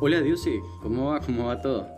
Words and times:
Hola 0.00 0.20
Diose, 0.20 0.62
¿cómo 0.80 1.06
va? 1.06 1.18
¿Cómo 1.18 1.46
va 1.46 1.60
todo? 1.60 1.88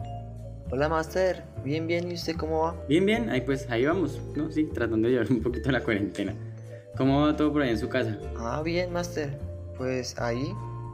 Hola 0.71 0.89
Master, 0.89 1.45
bien, 1.63 1.87
bien, 1.87 2.11
¿y 2.11 2.15
usted 2.15 2.35
cómo 2.35 2.63
va? 2.63 2.77
Bien, 2.89 3.05
bien, 3.05 3.29
ahí 3.29 3.43
pues 3.43 3.69
ahí 3.69 3.85
vamos, 3.85 4.19
¿no? 4.35 4.51
Sí, 4.51 4.65
tratando 4.65 5.07
de 5.07 5.13
llevar 5.13 5.31
un 5.31 5.43
poquito 5.43 5.71
la 5.71 5.85
cuarentena. 5.85 6.35
¿Cómo 6.97 7.21
va 7.21 7.37
todo 7.37 7.53
por 7.53 7.61
ahí 7.61 7.69
en 7.69 7.79
su 7.79 7.91
casa? 7.91 8.17
Ah, 8.39 8.63
bien, 8.65 8.91
Master. 8.91 9.39
Pues 9.77 10.19
ahí, 10.19 10.51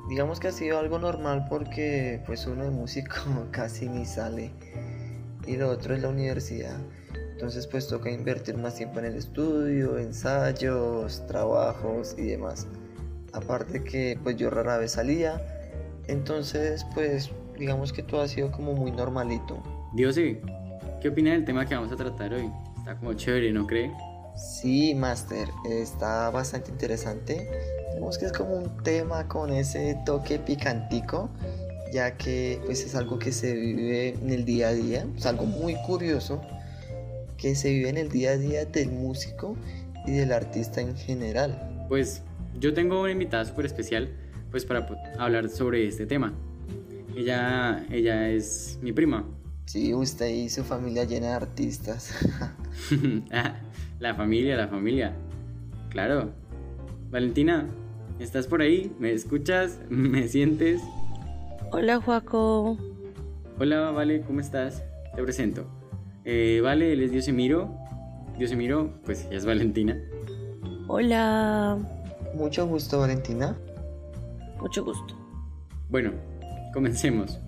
digamos 0.08 0.40
que 0.40 0.48
ha 0.48 0.52
sido 0.52 0.80
algo 0.80 0.98
normal 0.98 1.46
porque 1.48 2.20
pues 2.26 2.44
uno 2.48 2.64
de 2.64 2.70
músico 2.70 3.14
casi 3.52 3.88
ni 3.88 4.04
sale 4.04 4.50
y 5.46 5.56
lo 5.56 5.70
otro 5.70 5.94
es 5.94 6.02
la 6.02 6.08
universidad. 6.08 6.76
Entonces 7.34 7.68
pues 7.68 7.86
toca 7.86 8.10
invertir 8.10 8.56
más 8.56 8.74
tiempo 8.74 8.98
en 8.98 9.04
el 9.04 9.14
estudio, 9.14 9.96
ensayos, 9.98 11.24
trabajos 11.28 12.16
y 12.18 12.22
demás. 12.22 12.66
Aparte 13.32 13.84
que 13.84 14.18
pues 14.24 14.36
yo 14.36 14.50
rara 14.50 14.78
vez 14.78 14.92
salía, 14.92 15.40
entonces 16.08 16.86
pues 16.94 17.30
digamos 17.58 17.92
que 17.92 18.02
todo 18.02 18.20
ha 18.20 18.28
sido 18.28 18.50
como 18.52 18.72
muy 18.72 18.90
normalito. 18.90 19.62
Diose, 19.94 20.40
¿qué 21.00 21.08
opina 21.08 21.32
del 21.32 21.44
tema 21.44 21.66
que 21.66 21.74
vamos 21.74 21.92
a 21.92 21.96
tratar 21.96 22.34
hoy? 22.34 22.50
Está 22.78 22.96
como 22.96 23.14
chévere, 23.14 23.52
¿no 23.52 23.66
cree? 23.66 23.90
Sí, 24.36 24.94
Master, 24.94 25.48
está 25.68 26.30
bastante 26.30 26.70
interesante. 26.70 27.48
Digamos 27.94 28.18
que 28.18 28.26
es 28.26 28.32
como 28.32 28.54
un 28.54 28.82
tema 28.82 29.26
con 29.28 29.50
ese 29.50 29.98
toque 30.04 30.38
picantico, 30.38 31.30
ya 31.92 32.16
que 32.16 32.60
pues 32.66 32.84
es 32.84 32.94
algo 32.94 33.18
que 33.18 33.32
se 33.32 33.54
vive 33.54 34.10
en 34.10 34.30
el 34.30 34.44
día 34.44 34.68
a 34.68 34.72
día, 34.74 35.06
es 35.16 35.24
algo 35.24 35.46
muy 35.46 35.74
curioso 35.86 36.42
que 37.38 37.54
se 37.54 37.70
vive 37.70 37.88
en 37.88 37.96
el 37.96 38.10
día 38.10 38.32
a 38.32 38.36
día 38.36 38.64
del 38.66 38.90
músico 38.90 39.56
y 40.06 40.12
del 40.12 40.32
artista 40.32 40.80
en 40.80 40.96
general. 40.96 41.86
Pues 41.88 42.22
yo 42.58 42.74
tengo 42.74 43.00
una 43.00 43.12
invitada 43.12 43.44
súper 43.44 43.66
especial 43.66 44.10
pues 44.50 44.64
para 44.64 44.86
hablar 45.18 45.48
sobre 45.48 45.86
este 45.86 46.06
tema. 46.06 46.32
Ella, 47.16 47.86
ella 47.90 48.28
es 48.28 48.78
mi 48.82 48.92
prima. 48.92 49.24
Sí, 49.64 49.92
usted 49.94 50.28
y 50.28 50.48
su 50.48 50.64
familia 50.64 51.04
llena 51.04 51.28
de 51.28 51.32
artistas. 51.34 52.14
Ah, 53.32 53.56
la 53.98 54.14
familia, 54.14 54.54
la 54.54 54.68
familia. 54.68 55.16
Claro. 55.88 56.30
Valentina, 57.10 57.66
¿estás 58.18 58.46
por 58.46 58.60
ahí? 58.60 58.94
¿Me 58.98 59.12
escuchas? 59.12 59.80
¿Me 59.88 60.28
sientes? 60.28 60.82
Hola, 61.72 62.00
Juaco. 62.00 62.76
Hola, 63.58 63.90
Vale, 63.92 64.20
¿cómo 64.20 64.40
estás? 64.40 64.84
Te 65.14 65.22
presento. 65.22 65.66
Eh, 66.24 66.60
vale, 66.62 66.92
él 66.92 67.02
es 67.02 67.10
Diosemiro. 67.12 67.74
Diosemiro, 68.38 69.00
pues 69.04 69.24
ella 69.24 69.38
es 69.38 69.46
Valentina. 69.46 69.98
Hola. 70.86 71.78
Mucho 72.34 72.66
gusto, 72.66 73.00
Valentina. 73.00 73.56
Mucho 74.60 74.84
gusto. 74.84 75.14
Bueno, 75.88 76.12
comencemos. 76.72 77.38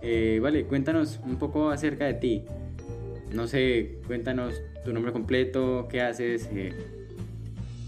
Eh, 0.00 0.40
vale, 0.42 0.66
cuéntanos 0.66 1.20
un 1.24 1.36
poco 1.36 1.70
acerca 1.70 2.06
de 2.06 2.14
ti. 2.14 2.44
No 3.32 3.46
sé, 3.46 4.00
cuéntanos 4.06 4.54
tu 4.84 4.92
nombre 4.92 5.12
completo, 5.12 5.86
qué 5.88 6.02
haces. 6.02 6.48
Eh, 6.52 6.74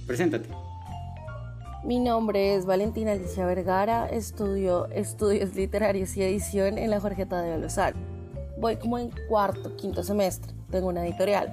preséntate. 0.06 0.48
Mi 1.84 1.98
nombre 1.98 2.54
es 2.54 2.64
Valentina 2.64 3.12
Alicia 3.12 3.44
Vergara, 3.44 4.06
estudio 4.06 4.86
estudios 4.86 5.54
literarios 5.54 6.16
y 6.16 6.22
edición 6.22 6.78
en 6.78 6.88
la 6.88 6.98
Jorge 6.98 7.26
Tadeo 7.26 7.58
Lozano. 7.58 7.98
Voy 8.58 8.76
como 8.76 8.98
en 8.98 9.10
cuarto, 9.28 9.76
quinto 9.76 10.02
semestre, 10.02 10.54
tengo 10.70 10.88
una 10.88 11.06
editorial, 11.06 11.52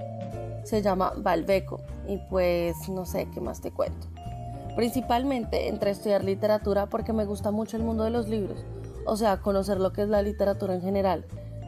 se 0.64 0.82
llama 0.82 1.12
Valveco 1.18 1.82
y 2.08 2.18
pues 2.30 2.88
no 2.88 3.06
sé 3.06 3.28
qué 3.34 3.42
más 3.42 3.60
te 3.60 3.72
cuento. 3.72 4.08
Principalmente 4.82 5.68
entré 5.68 5.90
a 5.90 5.94
estudiar 5.94 6.24
literatura 6.24 6.88
porque 6.88 7.14
me 7.14 7.26
gusta 7.26 7.52
mucho 7.52 7.78
el 7.78 7.84
mundo 7.84 8.04
de 8.04 8.10
los 8.10 8.28
libros, 8.28 8.66
o 9.06 9.16
sea, 9.16 9.38
conocer 9.38 9.80
lo 9.80 9.94
que 9.94 10.02
es 10.02 10.10
la 10.10 10.24
literatura 10.24 10.74
en 10.74 10.82
general, 10.82 11.24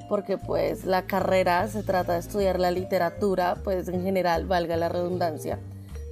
porque 0.09 0.39
pues 0.39 0.83
la 0.83 1.03
carrera 1.03 1.67
se 1.67 1.83
trata 1.83 2.13
de 2.13 2.19
estudiar 2.21 2.59
la 2.59 2.71
literatura, 2.71 3.57
pues 3.63 3.87
en 3.87 4.01
general 4.01 4.47
valga 4.47 4.77
la 4.77 4.89
redundancia. 4.89 5.59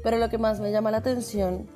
Pero 0.04 0.18
lo 0.18 0.30
que 0.30 0.38
más 0.38 0.60
me 0.60 0.72
llama 0.72 0.92
la 0.92 0.98
atención 0.98 1.68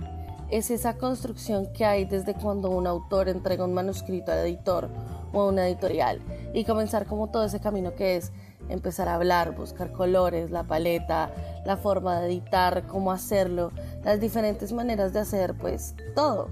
es 0.52 0.70
esa 0.70 1.00
construcción 1.00 1.74
que 1.74 1.86
hay 1.86 2.06
desde 2.06 2.36
cuando 2.36 2.70
un 2.70 2.86
autor 2.86 3.28
entrega 3.28 3.66
un 3.66 3.74
manuscrito 3.74 4.32
al 4.32 4.46
editor 4.46 4.90
o 5.34 5.42
a 5.42 5.48
una 5.48 5.68
editorial 5.68 6.22
y 6.54 6.66
comenzar 6.66 7.08
como 7.08 7.32
todo 7.32 7.46
ese 7.46 7.60
camino 7.60 7.96
que 7.96 8.18
es 8.18 8.32
empezar 8.70 9.08
a 9.08 9.16
hablar, 9.16 9.56
buscar 9.56 9.92
colores, 9.92 10.52
la 10.52 10.64
paleta, 10.64 11.32
la 11.66 11.78
forma 11.78 12.20
de 12.20 12.28
editar, 12.28 12.88
cómo 12.88 13.12
hacerlo, 13.12 13.72
las 14.04 14.20
diferentes 14.20 14.72
maneras 14.72 15.14
de 15.14 15.20
hacer 15.20 15.54
pues 15.56 15.96
todo. 16.16 16.50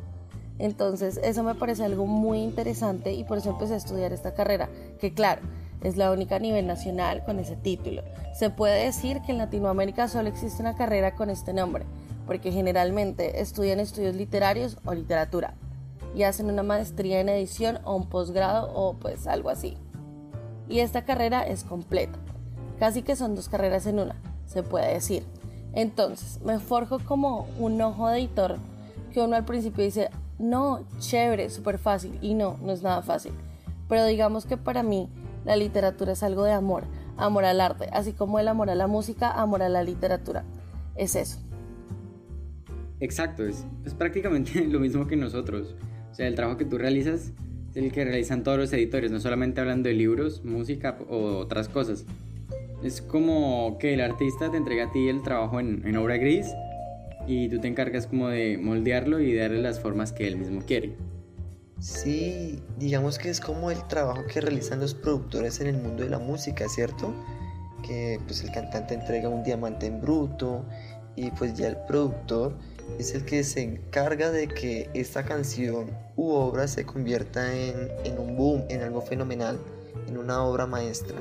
Entonces 0.59 1.19
eso 1.23 1.43
me 1.43 1.55
parece 1.55 1.83
algo 1.83 2.05
muy 2.05 2.39
interesante 2.39 3.13
y 3.13 3.23
por 3.23 3.39
eso 3.39 3.49
empecé 3.49 3.73
a 3.73 3.77
estudiar 3.77 4.13
esta 4.13 4.33
carrera, 4.33 4.69
que 4.99 5.13
claro, 5.13 5.41
es 5.81 5.97
la 5.97 6.11
única 6.11 6.37
a 6.37 6.39
nivel 6.39 6.67
nacional 6.67 7.23
con 7.25 7.39
ese 7.39 7.55
título. 7.55 8.03
Se 8.33 8.49
puede 8.49 8.85
decir 8.85 9.21
que 9.21 9.31
en 9.31 9.37
Latinoamérica 9.37 10.07
solo 10.07 10.29
existe 10.29 10.61
una 10.61 10.75
carrera 10.75 11.15
con 11.15 11.29
este 11.29 11.53
nombre, 11.53 11.85
porque 12.25 12.51
generalmente 12.51 13.41
estudian 13.41 13.79
estudios 13.79 14.15
literarios 14.15 14.77
o 14.85 14.93
literatura 14.93 15.55
y 16.15 16.23
hacen 16.23 16.49
una 16.49 16.63
maestría 16.63 17.19
en 17.19 17.29
edición 17.29 17.79
o 17.83 17.95
un 17.95 18.07
posgrado 18.07 18.71
o 18.73 18.93
pues 18.93 19.27
algo 19.27 19.49
así. 19.49 19.77
Y 20.73 20.79
esta 20.79 21.05
carrera 21.05 21.43
es 21.43 21.63
completa, 21.63 22.17
casi 22.79 23.03
que 23.03 23.15
son 23.15 23.35
dos 23.35 23.47
carreras 23.47 23.85
en 23.85 23.99
una, 23.99 24.15
se 24.47 24.63
puede 24.63 24.91
decir. 24.91 25.21
Entonces, 25.71 26.41
me 26.43 26.57
forjo 26.57 26.97
como 26.97 27.47
un 27.59 27.79
ojo 27.79 28.09
de 28.09 28.17
editor 28.17 28.57
que 29.13 29.21
uno 29.21 29.35
al 29.35 29.45
principio 29.45 29.83
dice, 29.83 30.09
no, 30.39 30.83
chévere, 30.97 31.51
súper 31.51 31.77
fácil. 31.77 32.17
Y 32.23 32.33
no, 32.33 32.57
no 32.63 32.71
es 32.71 32.81
nada 32.81 33.03
fácil. 33.03 33.33
Pero 33.87 34.03
digamos 34.07 34.47
que 34.47 34.57
para 34.57 34.81
mí 34.81 35.09
la 35.45 35.55
literatura 35.55 36.13
es 36.13 36.23
algo 36.23 36.43
de 36.43 36.53
amor, 36.53 36.85
amor 37.17 37.45
al 37.45 37.61
arte, 37.61 37.87
así 37.93 38.13
como 38.13 38.39
el 38.39 38.47
amor 38.47 38.71
a 38.71 38.75
la 38.75 38.87
música, 38.87 39.29
amor 39.29 39.61
a 39.61 39.69
la 39.69 39.83
literatura. 39.83 40.43
Es 40.95 41.15
eso. 41.15 41.37
Exacto, 42.99 43.45
es, 43.45 43.63
prácticamente 43.95 44.65
lo 44.65 44.79
mismo 44.79 45.05
que 45.05 45.17
nosotros. 45.17 45.75
O 46.09 46.15
sea, 46.15 46.25
el 46.25 46.33
trabajo 46.33 46.57
que 46.57 46.65
tú 46.65 46.79
realizas 46.79 47.25
es 47.25 47.33
el 47.75 47.91
que 47.91 48.03
realizan 48.03 48.43
todos 48.43 48.57
los 48.57 48.73
editores, 48.73 49.11
no 49.11 49.19
solamente 49.19 49.61
hablando 49.61 49.89
de 49.89 49.95
libros, 49.95 50.43
música 50.43 50.97
o 51.09 51.37
otras 51.37 51.69
cosas. 51.69 52.05
Es 52.83 53.01
como 53.01 53.77
que 53.79 53.93
el 53.93 54.01
artista 54.01 54.51
te 54.51 54.57
entrega 54.57 54.85
a 54.85 54.91
ti 54.91 55.07
el 55.07 55.23
trabajo 55.23 55.59
en, 55.59 55.81
en 55.87 55.97
obra 55.97 56.17
gris 56.17 56.47
y 57.27 57.49
tú 57.49 57.59
te 57.59 57.67
encargas 57.67 58.07
como 58.07 58.27
de 58.27 58.57
moldearlo 58.57 59.19
y 59.19 59.33
darle 59.33 59.61
las 59.61 59.79
formas 59.79 60.11
que 60.11 60.27
él 60.27 60.37
mismo 60.37 60.61
quiere. 60.65 60.95
Sí, 61.79 62.61
digamos 62.77 63.17
que 63.17 63.29
es 63.29 63.41
como 63.41 63.71
el 63.71 63.87
trabajo 63.87 64.21
que 64.31 64.39
realizan 64.39 64.79
los 64.79 64.93
productores 64.93 65.59
en 65.59 65.67
el 65.67 65.77
mundo 65.77 66.03
de 66.03 66.09
la 66.09 66.19
música, 66.19 66.69
¿cierto? 66.69 67.13
Que 67.85 68.19
pues 68.25 68.41
el 68.43 68.51
cantante 68.51 68.93
entrega 68.93 69.27
un 69.27 69.43
diamante 69.43 69.87
en 69.87 69.99
bruto 69.99 70.65
y 71.15 71.29
pues 71.31 71.55
ya 71.55 71.67
el 71.67 71.77
productor 71.87 72.57
es 72.99 73.13
el 73.15 73.25
que 73.25 73.43
se 73.43 73.61
encarga 73.61 74.31
de 74.31 74.47
que 74.47 74.89
esta 74.93 75.23
canción 75.23 75.89
u 76.15 76.31
obra 76.31 76.67
se 76.67 76.85
convierta 76.85 77.53
en, 77.53 77.89
en 78.03 78.19
un 78.19 78.37
boom, 78.37 78.63
en 78.69 78.81
algo 78.81 79.01
fenomenal, 79.01 79.59
en 80.07 80.17
una 80.17 80.43
obra 80.43 80.65
maestra. 80.65 81.17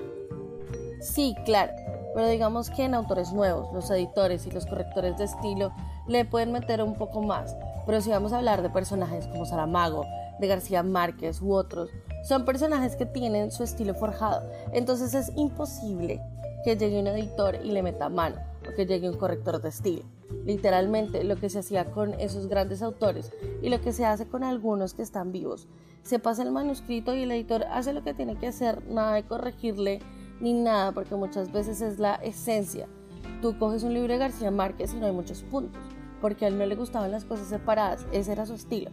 Sí, 1.01 1.35
claro, 1.45 1.73
pero 2.15 2.29
digamos 2.29 2.71
que 2.71 2.85
en 2.85 2.95
autores 2.95 3.33
nuevos, 3.33 3.73
los 3.73 3.91
editores 3.91 4.47
y 4.47 4.51
los 4.51 4.67
correctores 4.67 5.17
de 5.19 5.25
estilo 5.25 5.73
le 6.07 6.25
pueden 6.25 6.53
meter 6.53 6.83
un 6.83 6.95
poco 6.95 7.23
más. 7.23 7.57
Pero 7.87 8.01
si 8.01 8.11
vamos 8.11 8.33
a 8.33 8.39
hablar 8.39 8.63
de 8.63 8.71
personajes 8.71 9.27
como 9.27 9.47
Saramago, 9.47 10.05
de 10.39 10.47
García 10.47 10.83
Márquez 10.83 11.41
u 11.41 11.53
otros, 11.53 11.91
son 12.25 12.45
personajes 12.45 12.97
que 12.97 13.07
tienen 13.07 13.51
su 13.51 13.65
estilo 13.65 13.95
forjado. 13.95 14.49
Entonces 14.73 15.15
es 15.15 15.33
imposible 15.37 16.21
que 16.65 16.77
llegue 16.77 17.01
un 17.01 17.09
editor 17.09 17.57
y 17.65 17.73
le 17.73 17.83
meta 17.83 18.09
mano 18.09 18.52
que 18.75 18.87
llegue 18.87 19.09
un 19.09 19.17
corrector 19.17 19.61
de 19.61 19.69
estilo. 19.69 20.03
Literalmente 20.45 21.25
lo 21.25 21.37
que 21.37 21.51
se 21.51 21.61
hacía 21.61 21.91
con 21.91 22.15
esos 22.15 22.47
grandes 22.47 22.83
autores 22.83 23.33
y 23.61 23.69
lo 23.69 23.81
que 23.81 23.93
se 23.93 24.05
hace 24.05 24.27
con 24.27 24.45
algunos 24.45 24.95
que 24.95 25.03
están 25.03 25.33
vivos. 25.33 25.69
Se 26.03 26.19
pasa 26.19 26.43
el 26.43 26.51
manuscrito 26.51 27.15
y 27.15 27.23
el 27.23 27.33
editor 27.33 27.65
hace 27.65 27.93
lo 27.93 28.03
que 28.03 28.15
tiene 28.15 28.37
que 28.37 28.49
hacer, 28.49 28.85
nada 28.89 29.15
de 29.15 29.25
corregirle 29.25 30.01
ni 30.41 30.53
nada, 30.53 30.93
porque 30.93 31.15
muchas 31.15 31.53
veces 31.53 31.81
es 31.81 31.99
la 31.99 32.17
esencia. 32.17 32.89
Tú 33.41 33.59
coges 33.59 33.83
un 33.83 33.95
libro 33.95 34.13
de 34.13 34.19
García 34.19 34.51
Márquez 34.51 34.95
y 34.95 34.97
no 34.97 35.07
hay 35.07 35.13
muchos 35.13 35.43
puntos 35.43 35.81
porque 36.23 36.45
a 36.45 36.49
él 36.49 36.57
no 36.57 36.65
le 36.65 36.77
gustaban 36.77 37.11
las 37.11 37.27
cosas 37.27 37.49
separadas, 37.49 38.07
ese 38.13 38.33
era 38.33 38.47
su 38.47 38.55
estilo. 38.55 38.91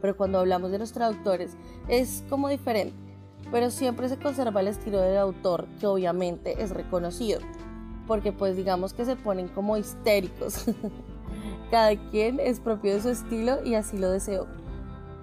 Pero 0.00 0.16
cuando 0.16 0.38
hablamos 0.38 0.70
de 0.70 0.78
los 0.78 0.92
traductores 0.92 1.56
es 1.88 2.22
como 2.28 2.48
diferente, 2.48 2.94
pero 3.50 3.70
siempre 3.70 4.08
se 4.08 4.18
conserva 4.18 4.60
el 4.60 4.68
estilo 4.68 5.00
del 5.00 5.16
autor, 5.16 5.66
que 5.80 5.86
obviamente 5.86 6.62
es 6.62 6.70
reconocido, 6.70 7.40
porque 8.06 8.32
pues 8.32 8.56
digamos 8.56 8.92
que 8.94 9.04
se 9.04 9.16
ponen 9.16 9.48
como 9.48 9.76
histéricos. 9.76 10.66
Cada 11.70 11.96
quien 12.10 12.38
es 12.40 12.60
propio 12.60 12.94
de 12.94 13.02
su 13.02 13.08
estilo 13.10 13.64
y 13.64 13.74
así 13.74 13.98
lo 13.98 14.10
deseo. 14.10 14.46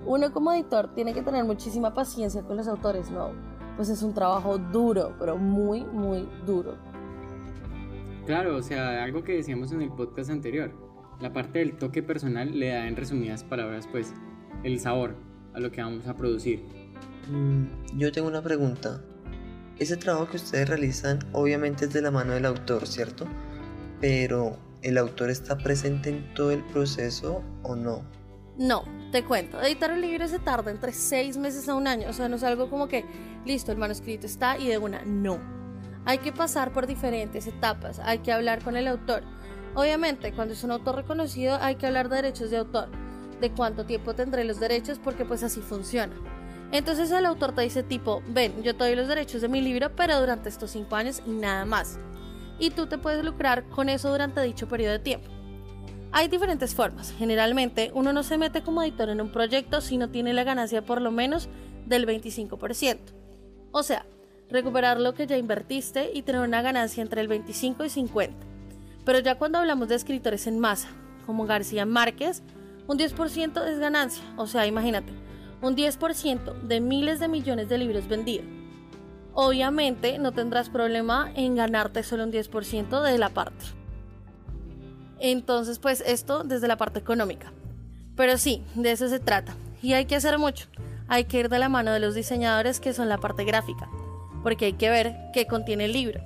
Uno 0.05 0.33
como 0.33 0.51
editor 0.51 0.93
tiene 0.93 1.13
que 1.13 1.21
tener 1.21 1.45
muchísima 1.45 1.93
paciencia 1.93 2.41
con 2.41 2.57
los 2.57 2.67
autores, 2.67 3.09
¿no? 3.09 3.29
Pues 3.77 3.89
es 3.89 4.03
un 4.03 4.13
trabajo 4.13 4.57
duro, 4.57 5.15
pero 5.17 5.37
muy, 5.37 5.85
muy 5.85 6.27
duro. 6.45 6.75
Claro, 8.25 8.57
o 8.57 8.61
sea, 8.61 9.03
algo 9.03 9.23
que 9.23 9.33
decíamos 9.33 9.71
en 9.71 9.81
el 9.81 9.91
podcast 9.91 10.29
anterior 10.29 10.71
la 11.23 11.31
parte 11.31 11.59
del 11.59 11.77
toque 11.77 12.03
personal 12.03 12.59
le 12.59 12.67
da 12.69 12.87
en 12.87 12.95
resumidas 12.95 13.43
palabras 13.43 13.87
pues 13.89 14.13
el 14.63 14.79
sabor 14.79 15.15
a 15.53 15.59
lo 15.59 15.71
que 15.71 15.81
vamos 15.81 16.05
a 16.07 16.15
producir. 16.15 16.63
Mm, 17.31 17.97
yo 17.97 18.11
tengo 18.11 18.27
una 18.27 18.41
pregunta. 18.41 19.01
Ese 19.79 19.97
trabajo 19.97 20.29
que 20.29 20.37
ustedes 20.37 20.69
realizan 20.69 21.19
obviamente 21.31 21.85
es 21.85 21.93
de 21.93 22.01
la 22.01 22.11
mano 22.11 22.33
del 22.33 22.45
autor, 22.45 22.87
¿cierto? 22.87 23.25
Pero 23.99 24.57
¿el 24.81 24.97
autor 24.97 25.29
está 25.29 25.57
presente 25.57 26.09
en 26.09 26.33
todo 26.35 26.51
el 26.51 26.63
proceso 26.63 27.43
o 27.63 27.75
no? 27.75 28.03
No, 28.57 28.83
te 29.11 29.23
cuento. 29.23 29.59
Editar 29.61 29.91
un 29.91 30.01
libro 30.01 30.27
se 30.27 30.37
tarda 30.37 30.69
entre 30.69 30.91
seis 30.93 31.37
meses 31.37 31.67
a 31.67 31.75
un 31.75 31.87
año. 31.87 32.07
O 32.09 32.13
sea, 32.13 32.29
no 32.29 32.35
es 32.35 32.43
algo 32.43 32.69
como 32.69 32.87
que, 32.87 33.03
listo, 33.45 33.71
el 33.71 33.79
manuscrito 33.79 34.27
está 34.27 34.57
y 34.59 34.67
de 34.67 34.77
una. 34.77 35.03
No. 35.05 35.39
Hay 36.05 36.19
que 36.19 36.31
pasar 36.31 36.71
por 36.71 36.85
diferentes 36.85 37.47
etapas. 37.47 37.99
Hay 37.99 38.19
que 38.19 38.31
hablar 38.31 38.63
con 38.63 38.75
el 38.75 38.87
autor. 38.87 39.23
Obviamente, 39.73 40.33
cuando 40.33 40.53
es 40.53 40.63
un 40.63 40.69
autor 40.69 40.97
reconocido, 40.97 41.57
hay 41.59 41.75
que 41.75 41.87
hablar 41.87 42.09
de 42.09 42.17
derechos 42.17 42.51
de 42.51 42.57
autor. 42.57 42.89
De 43.41 43.51
cuánto 43.51 43.85
tiempo 43.85 44.13
tendré 44.13 44.43
los 44.43 44.59
derechos, 44.59 44.99
porque 44.99 45.25
pues 45.25 45.41
así 45.41 45.61
funciona. 45.61 46.13
Entonces 46.73 47.11
el 47.11 47.27
autor 47.27 47.53
te 47.53 47.61
dice 47.61 47.83
tipo, 47.83 48.23
ven, 48.27 48.63
yo 48.63 48.75
te 48.75 48.83
doy 48.83 48.95
los 48.95 49.07
derechos 49.07 49.41
de 49.41 49.47
mi 49.47 49.61
libro, 49.61 49.95
pero 49.95 50.19
durante 50.19 50.49
estos 50.49 50.71
cinco 50.71 50.95
años 50.95 51.21
y 51.23 51.29
nada 51.29 51.65
más. 51.65 51.99
Y 52.57 52.71
tú 52.71 52.87
te 52.87 52.97
puedes 52.97 53.23
lucrar 53.23 53.63
con 53.69 53.89
eso 53.89 54.09
durante 54.09 54.41
dicho 54.41 54.67
periodo 54.67 54.93
de 54.93 54.99
tiempo. 54.99 55.29
Hay 56.11 56.29
diferentes 56.29 56.73
formas. 56.73 57.13
Generalmente 57.15 57.91
uno 57.93 58.11
no 58.11 58.23
se 58.23 58.39
mete 58.39 58.63
como 58.63 58.81
editor 58.81 59.09
en 59.09 59.21
un 59.21 59.31
proyecto 59.31 59.81
si 59.81 59.97
no 59.97 60.09
tiene 60.09 60.33
la 60.33 60.43
ganancia 60.43 60.83
por 60.83 60.99
lo 60.99 61.11
menos 61.11 61.47
del 61.85 62.07
25%. 62.07 62.97
O 63.71 63.83
sea, 63.83 64.07
recuperar 64.49 64.99
lo 64.99 65.13
que 65.13 65.27
ya 65.27 65.37
invertiste 65.37 66.09
y 66.11 66.23
tener 66.23 66.41
una 66.41 66.63
ganancia 66.63 67.03
entre 67.03 67.21
el 67.21 67.27
25 67.27 67.85
y 67.85 67.89
50. 67.89 68.35
Pero 69.05 69.19
ya 69.19 69.35
cuando 69.35 69.59
hablamos 69.59 69.89
de 69.89 69.95
escritores 69.95 70.47
en 70.47 70.57
masa, 70.57 70.87
como 71.27 71.45
García 71.45 71.85
Márquez, 71.85 72.41
un 72.87 72.97
10% 72.97 73.63
es 73.67 73.77
ganancia. 73.77 74.23
O 74.37 74.47
sea, 74.47 74.65
imagínate, 74.65 75.13
un 75.63 75.75
10% 75.75 76.53
de 76.61 76.81
miles 76.81 77.19
de 77.19 77.29
millones 77.29 77.69
de 77.69 77.77
libros 77.79 78.07
vendidos. 78.07 78.45
Obviamente 79.33 80.19
no 80.19 80.31
tendrás 80.33 80.69
problema 80.69 81.31
en 81.35 81.55
ganarte 81.55 82.03
solo 82.03 82.25
un 82.25 82.31
10% 82.31 83.01
de 83.01 83.17
la 83.17 83.29
parte. 83.29 83.65
Entonces, 85.19 85.79
pues 85.79 86.03
esto 86.05 86.43
desde 86.43 86.67
la 86.67 86.77
parte 86.77 86.99
económica. 86.99 87.51
Pero 88.15 88.37
sí, 88.37 88.63
de 88.75 88.91
eso 88.91 89.07
se 89.07 89.19
trata. 89.19 89.55
Y 89.81 89.93
hay 89.93 90.05
que 90.05 90.17
hacer 90.17 90.37
mucho. 90.37 90.67
Hay 91.07 91.23
que 91.25 91.39
ir 91.39 91.49
de 91.49 91.59
la 91.59 91.69
mano 91.69 91.91
de 91.91 91.99
los 91.99 92.13
diseñadores 92.13 92.79
que 92.79 92.93
son 92.93 93.09
la 93.09 93.17
parte 93.17 93.45
gráfica. 93.45 93.89
Porque 94.43 94.65
hay 94.65 94.73
que 94.73 94.89
ver 94.89 95.15
qué 95.33 95.47
contiene 95.47 95.85
el 95.85 95.93
libro, 95.93 96.19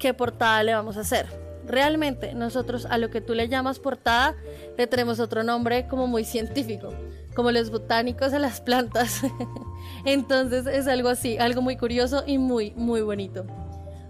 qué 0.00 0.12
portada 0.12 0.62
le 0.64 0.74
vamos 0.74 0.96
a 0.96 1.00
hacer. 1.00 1.41
Realmente 1.66 2.34
nosotros 2.34 2.86
a 2.86 2.98
lo 2.98 3.10
que 3.10 3.20
tú 3.20 3.34
le 3.34 3.48
llamas 3.48 3.78
portada 3.78 4.34
le 4.76 4.86
tenemos 4.86 5.20
otro 5.20 5.42
nombre 5.42 5.86
como 5.86 6.06
muy 6.06 6.24
científico 6.24 6.92
como 7.34 7.50
los 7.50 7.70
botánicos 7.70 8.32
a 8.32 8.38
las 8.38 8.60
plantas. 8.60 9.22
Entonces 10.04 10.66
es 10.66 10.86
algo 10.86 11.08
así, 11.08 11.38
algo 11.38 11.62
muy 11.62 11.76
curioso 11.76 12.24
y 12.26 12.38
muy, 12.38 12.72
muy 12.76 13.00
bonito. 13.02 13.44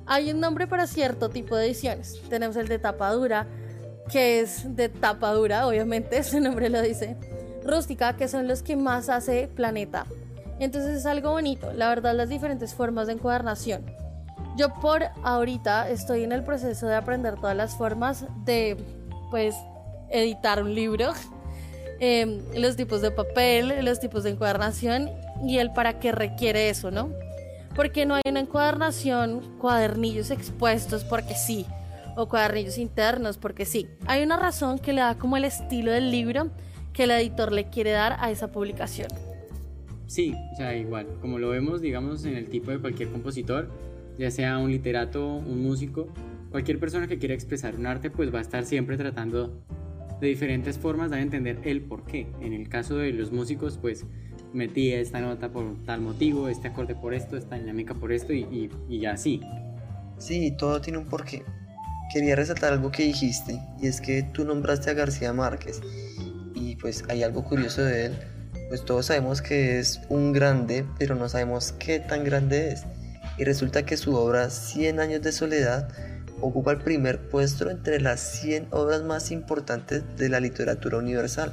Hay 0.06 0.30
un 0.30 0.40
nombre 0.40 0.66
para 0.66 0.86
cierto 0.86 1.30
tipo 1.30 1.56
de 1.56 1.66
ediciones. 1.66 2.20
Tenemos 2.28 2.56
el 2.56 2.68
de 2.68 2.78
tapadura, 2.78 3.46
que 4.10 4.40
es 4.40 4.76
de 4.76 4.88
tapadura, 4.88 5.66
obviamente, 5.66 6.18
ese 6.18 6.40
nombre 6.40 6.68
lo 6.68 6.82
dice. 6.82 7.16
Rústica, 7.64 8.16
que 8.16 8.26
son 8.26 8.48
los 8.48 8.62
que 8.62 8.76
más 8.76 9.08
hace 9.08 9.48
Planeta. 9.48 10.06
Entonces 10.58 10.98
es 10.98 11.06
algo 11.06 11.30
bonito, 11.30 11.72
la 11.72 11.88
verdad, 11.88 12.14
las 12.14 12.28
diferentes 12.28 12.74
formas 12.74 13.06
de 13.06 13.14
encuadernación. 13.14 13.84
Yo 14.56 14.74
por 14.74 15.04
ahorita 15.22 15.88
estoy 15.88 16.24
en 16.24 16.32
el 16.32 16.44
proceso 16.44 16.86
de 16.86 16.94
aprender 16.94 17.36
todas 17.36 17.56
las 17.56 17.76
formas 17.76 18.26
de, 18.44 18.76
pues, 19.30 19.54
editar 20.10 20.62
un 20.62 20.74
libro 20.74 21.12
Em, 22.04 22.40
los 22.56 22.74
tipos 22.74 23.00
de 23.00 23.12
papel, 23.12 23.84
los 23.84 24.00
tipos 24.00 24.24
de 24.24 24.30
encuadernación 24.30 25.08
y 25.46 25.58
el 25.58 25.72
para 25.72 26.00
qué 26.00 26.10
requiere 26.10 26.68
eso, 26.68 26.90
¿no? 26.90 27.10
Porque 27.76 28.06
no 28.06 28.16
hay 28.16 28.22
una 28.26 28.40
encuadernación, 28.40 29.40
cuadernillos 29.58 30.32
expuestos 30.32 31.04
porque 31.04 31.36
sí, 31.36 31.64
o 32.16 32.28
cuadernillos 32.28 32.76
internos 32.78 33.38
porque 33.38 33.64
sí. 33.64 33.86
Hay 34.06 34.24
una 34.24 34.36
razón 34.36 34.80
que 34.80 34.92
le 34.92 35.00
da 35.00 35.14
como 35.16 35.36
el 35.36 35.44
estilo 35.44 35.92
del 35.92 36.10
libro 36.10 36.50
que 36.92 37.04
el 37.04 37.12
editor 37.12 37.52
le 37.52 37.70
quiere 37.70 37.92
dar 37.92 38.16
a 38.18 38.32
esa 38.32 38.50
publicación. 38.50 39.06
Sí, 40.08 40.34
o 40.52 40.56
sea, 40.56 40.74
igual, 40.74 41.06
como 41.20 41.38
lo 41.38 41.50
vemos, 41.50 41.80
digamos, 41.80 42.24
en 42.24 42.34
el 42.34 42.48
tipo 42.48 42.72
de 42.72 42.80
cualquier 42.80 43.10
compositor, 43.10 43.68
ya 44.22 44.30
sea 44.30 44.58
un 44.58 44.70
literato, 44.70 45.26
un 45.26 45.62
músico, 45.62 46.06
cualquier 46.50 46.78
persona 46.78 47.08
que 47.08 47.18
quiera 47.18 47.34
expresar 47.34 47.74
un 47.74 47.86
arte, 47.86 48.08
pues 48.08 48.32
va 48.32 48.38
a 48.38 48.42
estar 48.42 48.64
siempre 48.64 48.96
tratando 48.96 49.60
de 50.20 50.28
diferentes 50.28 50.78
formas 50.78 51.10
a 51.10 51.20
entender 51.20 51.58
el 51.64 51.80
por 51.80 52.04
qué. 52.04 52.28
En 52.40 52.52
el 52.52 52.68
caso 52.68 52.98
de 52.98 53.12
los 53.12 53.32
músicos, 53.32 53.78
pues 53.78 54.04
metí 54.52 54.92
esta 54.92 55.20
nota 55.20 55.48
por 55.48 55.84
tal 55.84 56.02
motivo, 56.02 56.48
este 56.48 56.68
acorde 56.68 56.94
por 56.94 57.14
esto, 57.14 57.36
esta 57.36 57.56
dinámica 57.56 57.94
por 57.94 58.12
esto 58.12 58.32
y, 58.32 58.70
y, 58.88 59.06
así. 59.06 59.40
Sí, 60.18 60.52
todo 60.56 60.80
tiene 60.80 60.98
un 60.98 61.06
porqué. 61.06 61.42
Quería 62.14 62.36
resaltar 62.36 62.74
algo 62.74 62.92
que 62.92 63.02
dijiste 63.02 63.58
y 63.80 63.88
es 63.88 64.00
que 64.00 64.22
tú 64.22 64.44
nombraste 64.44 64.90
a 64.90 64.94
García 64.94 65.32
Márquez 65.32 65.80
y 66.54 66.76
pues 66.76 67.02
hay 67.08 67.24
algo 67.24 67.42
curioso 67.42 67.82
de 67.82 68.06
él. 68.06 68.12
Pues 68.68 68.84
todos 68.84 69.06
sabemos 69.06 69.42
que 69.42 69.80
es 69.80 70.00
un 70.08 70.32
grande, 70.32 70.84
pero 70.96 71.16
no 71.16 71.28
sabemos 71.28 71.72
qué 71.72 71.98
tan 71.98 72.22
grande 72.22 72.70
es. 72.72 72.84
Y 73.38 73.44
resulta 73.44 73.84
que 73.84 73.96
su 73.96 74.14
obra 74.14 74.50
100 74.50 75.00
años 75.00 75.22
de 75.22 75.32
soledad 75.32 75.88
ocupa 76.40 76.72
el 76.72 76.78
primer 76.78 77.28
puesto 77.28 77.70
entre 77.70 78.00
las 78.00 78.20
100 78.20 78.68
obras 78.70 79.02
más 79.02 79.30
importantes 79.30 80.02
de 80.16 80.28
la 80.28 80.40
literatura 80.40 80.98
universal. 80.98 81.52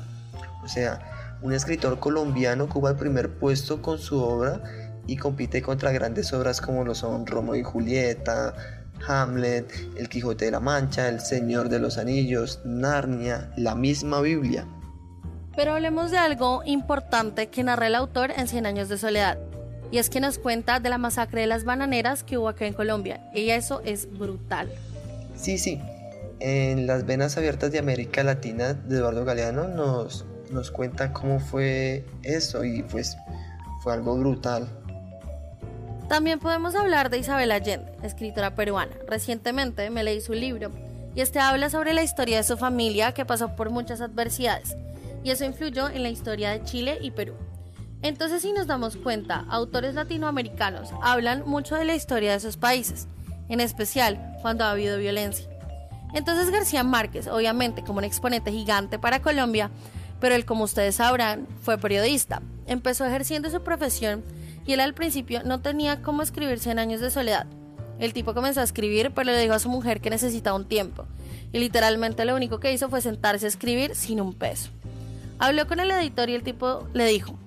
O 0.63 0.67
sea, 0.67 1.37
un 1.41 1.53
escritor 1.53 1.99
colombiano 1.99 2.65
ocupa 2.65 2.89
el 2.89 2.97
primer 2.97 3.29
puesto 3.29 3.81
con 3.81 3.99
su 3.99 4.21
obra 4.21 4.61
y 5.07 5.17
compite 5.17 5.61
contra 5.61 5.91
grandes 5.91 6.33
obras 6.33 6.59
como 6.59 6.83
lo 6.83 6.93
son 6.95 7.25
Romeo 7.25 7.55
y 7.55 7.63
Julieta, 7.63 8.53
Hamlet, 9.07 9.71
El 9.97 10.09
Quijote 10.09 10.45
de 10.45 10.51
la 10.51 10.59
Mancha, 10.59 11.07
El 11.07 11.21
Señor 11.21 11.69
de 11.69 11.79
los 11.79 11.97
Anillos, 11.97 12.59
Narnia, 12.65 13.51
la 13.55 13.75
misma 13.75 14.21
Biblia. 14.21 14.67
Pero 15.55 15.73
hablemos 15.73 16.11
de 16.11 16.17
algo 16.17 16.61
importante 16.65 17.49
que 17.49 17.63
narra 17.63 17.87
el 17.87 17.95
autor 17.95 18.31
en 18.31 18.47
Cien 18.47 18.65
años 18.65 18.89
de 18.89 18.97
soledad. 18.97 19.39
Y 19.91 19.97
es 19.97 20.09
que 20.09 20.19
nos 20.19 20.37
cuenta 20.37 20.79
de 20.79 20.89
la 20.89 20.97
masacre 20.97 21.41
de 21.41 21.47
las 21.47 21.63
bananeras 21.63 22.23
que 22.23 22.37
hubo 22.37 22.49
acá 22.49 22.65
en 22.65 22.73
Colombia. 22.73 23.21
Y 23.33 23.49
eso 23.49 23.81
es 23.83 24.11
brutal. 24.11 24.69
Sí, 25.35 25.57
sí. 25.57 25.81
En 26.39 26.87
Las 26.87 27.05
Venas 27.05 27.37
Abiertas 27.37 27.71
de 27.71 27.79
América 27.79 28.23
Latina 28.23 28.73
de 28.73 28.97
Eduardo 28.97 29.25
Galeano 29.25 29.67
nos, 29.67 30.25
nos 30.51 30.71
cuenta 30.71 31.11
cómo 31.11 31.39
fue 31.39 32.05
eso 32.23 32.63
y 32.63 32.83
pues 32.83 33.17
fue 33.81 33.93
algo 33.93 34.17
brutal. 34.17 34.69
También 36.07 36.39
podemos 36.39 36.75
hablar 36.75 37.09
de 37.09 37.19
Isabel 37.19 37.51
Allende, 37.51 37.91
escritora 38.03 38.55
peruana. 38.55 38.93
Recientemente 39.07 39.89
me 39.89 40.03
leí 40.03 40.21
su 40.21 40.33
libro 40.33 40.71
y 41.13 41.21
este 41.21 41.39
habla 41.39 41.69
sobre 41.69 41.93
la 41.93 42.03
historia 42.03 42.37
de 42.37 42.43
su 42.43 42.57
familia 42.57 43.13
que 43.13 43.25
pasó 43.25 43.55
por 43.55 43.69
muchas 43.69 44.01
adversidades 44.01 44.75
y 45.23 45.31
eso 45.31 45.45
influyó 45.45 45.89
en 45.89 46.03
la 46.03 46.09
historia 46.09 46.51
de 46.51 46.63
Chile 46.63 46.97
y 47.01 47.11
Perú. 47.11 47.33
Entonces, 48.01 48.41
si 48.41 48.53
nos 48.53 48.67
damos 48.67 48.95
cuenta, 48.95 49.45
autores 49.49 49.95
latinoamericanos 49.95 50.89
hablan 51.01 51.43
mucho 51.45 51.75
de 51.75 51.85
la 51.85 51.95
historia 51.95 52.31
de 52.31 52.37
esos 52.37 52.55
países, 52.55 53.07
en 53.49 53.59
especial 53.59 54.37
cuando 54.41 54.63
ha 54.63 54.71
habido 54.71 54.97
violencia. 54.97 55.49
Entonces 56.13 56.49
García 56.49 56.83
Márquez, 56.83 57.27
obviamente 57.27 57.83
como 57.83 57.99
un 57.99 58.03
exponente 58.03 58.51
gigante 58.51 58.97
para 58.97 59.21
Colombia, 59.21 59.69
pero 60.19 60.35
él, 60.35 60.45
como 60.45 60.63
ustedes 60.63 60.95
sabrán, 60.95 61.47
fue 61.61 61.77
periodista. 61.77 62.41
Empezó 62.65 63.05
ejerciendo 63.05 63.49
su 63.49 63.61
profesión 63.61 64.23
y 64.65 64.73
él 64.73 64.79
al 64.81 64.93
principio 64.93 65.43
no 65.43 65.61
tenía 65.61 66.01
cómo 66.01 66.21
escribirse 66.21 66.71
en 66.71 66.79
años 66.79 67.01
de 67.01 67.11
soledad. 67.11 67.47
El 67.99 68.13
tipo 68.13 68.33
comenzó 68.33 68.61
a 68.61 68.63
escribir, 68.63 69.11
pero 69.11 69.31
le 69.31 69.39
dijo 69.39 69.53
a 69.53 69.59
su 69.59 69.69
mujer 69.69 70.01
que 70.01 70.09
necesitaba 70.09 70.55
un 70.55 70.67
tiempo. 70.67 71.05
Y 71.51 71.59
literalmente 71.59 72.25
lo 72.25 72.35
único 72.35 72.59
que 72.59 72.71
hizo 72.71 72.89
fue 72.89 73.01
sentarse 73.01 73.45
a 73.45 73.49
escribir 73.49 73.95
sin 73.95 74.21
un 74.21 74.33
peso. 74.33 74.69
Habló 75.37 75.67
con 75.67 75.79
el 75.79 75.91
editor 75.91 76.29
y 76.29 76.35
el 76.35 76.43
tipo 76.43 76.87
le 76.93 77.05
dijo, 77.05 77.37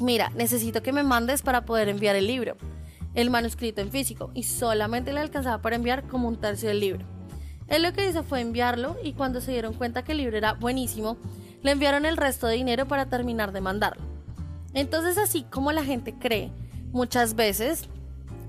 mira, 0.00 0.30
necesito 0.34 0.82
que 0.82 0.92
me 0.92 1.02
mandes 1.02 1.42
para 1.42 1.64
poder 1.64 1.88
enviar 1.88 2.16
el 2.16 2.26
libro, 2.26 2.56
el 3.14 3.30
manuscrito 3.30 3.80
en 3.80 3.90
físico, 3.90 4.30
y 4.34 4.44
solamente 4.44 5.12
le 5.12 5.20
alcanzaba 5.20 5.62
para 5.62 5.76
enviar 5.76 6.06
como 6.06 6.28
un 6.28 6.36
tercio 6.36 6.68
del 6.68 6.80
libro. 6.80 7.06
Él 7.68 7.82
lo 7.82 7.92
que 7.92 8.08
hizo 8.08 8.22
fue 8.22 8.40
enviarlo 8.40 8.96
y 9.02 9.12
cuando 9.12 9.40
se 9.40 9.52
dieron 9.52 9.74
cuenta 9.74 10.02
que 10.02 10.12
el 10.12 10.18
libro 10.18 10.36
era 10.36 10.54
buenísimo, 10.54 11.18
le 11.62 11.72
enviaron 11.72 12.06
el 12.06 12.16
resto 12.16 12.46
de 12.46 12.56
dinero 12.56 12.86
para 12.88 13.06
terminar 13.06 13.52
de 13.52 13.60
mandarlo. 13.60 14.02
Entonces 14.74 15.18
así 15.18 15.42
como 15.42 15.72
la 15.72 15.84
gente 15.84 16.14
cree 16.18 16.50
muchas 16.92 17.34
veces 17.34 17.88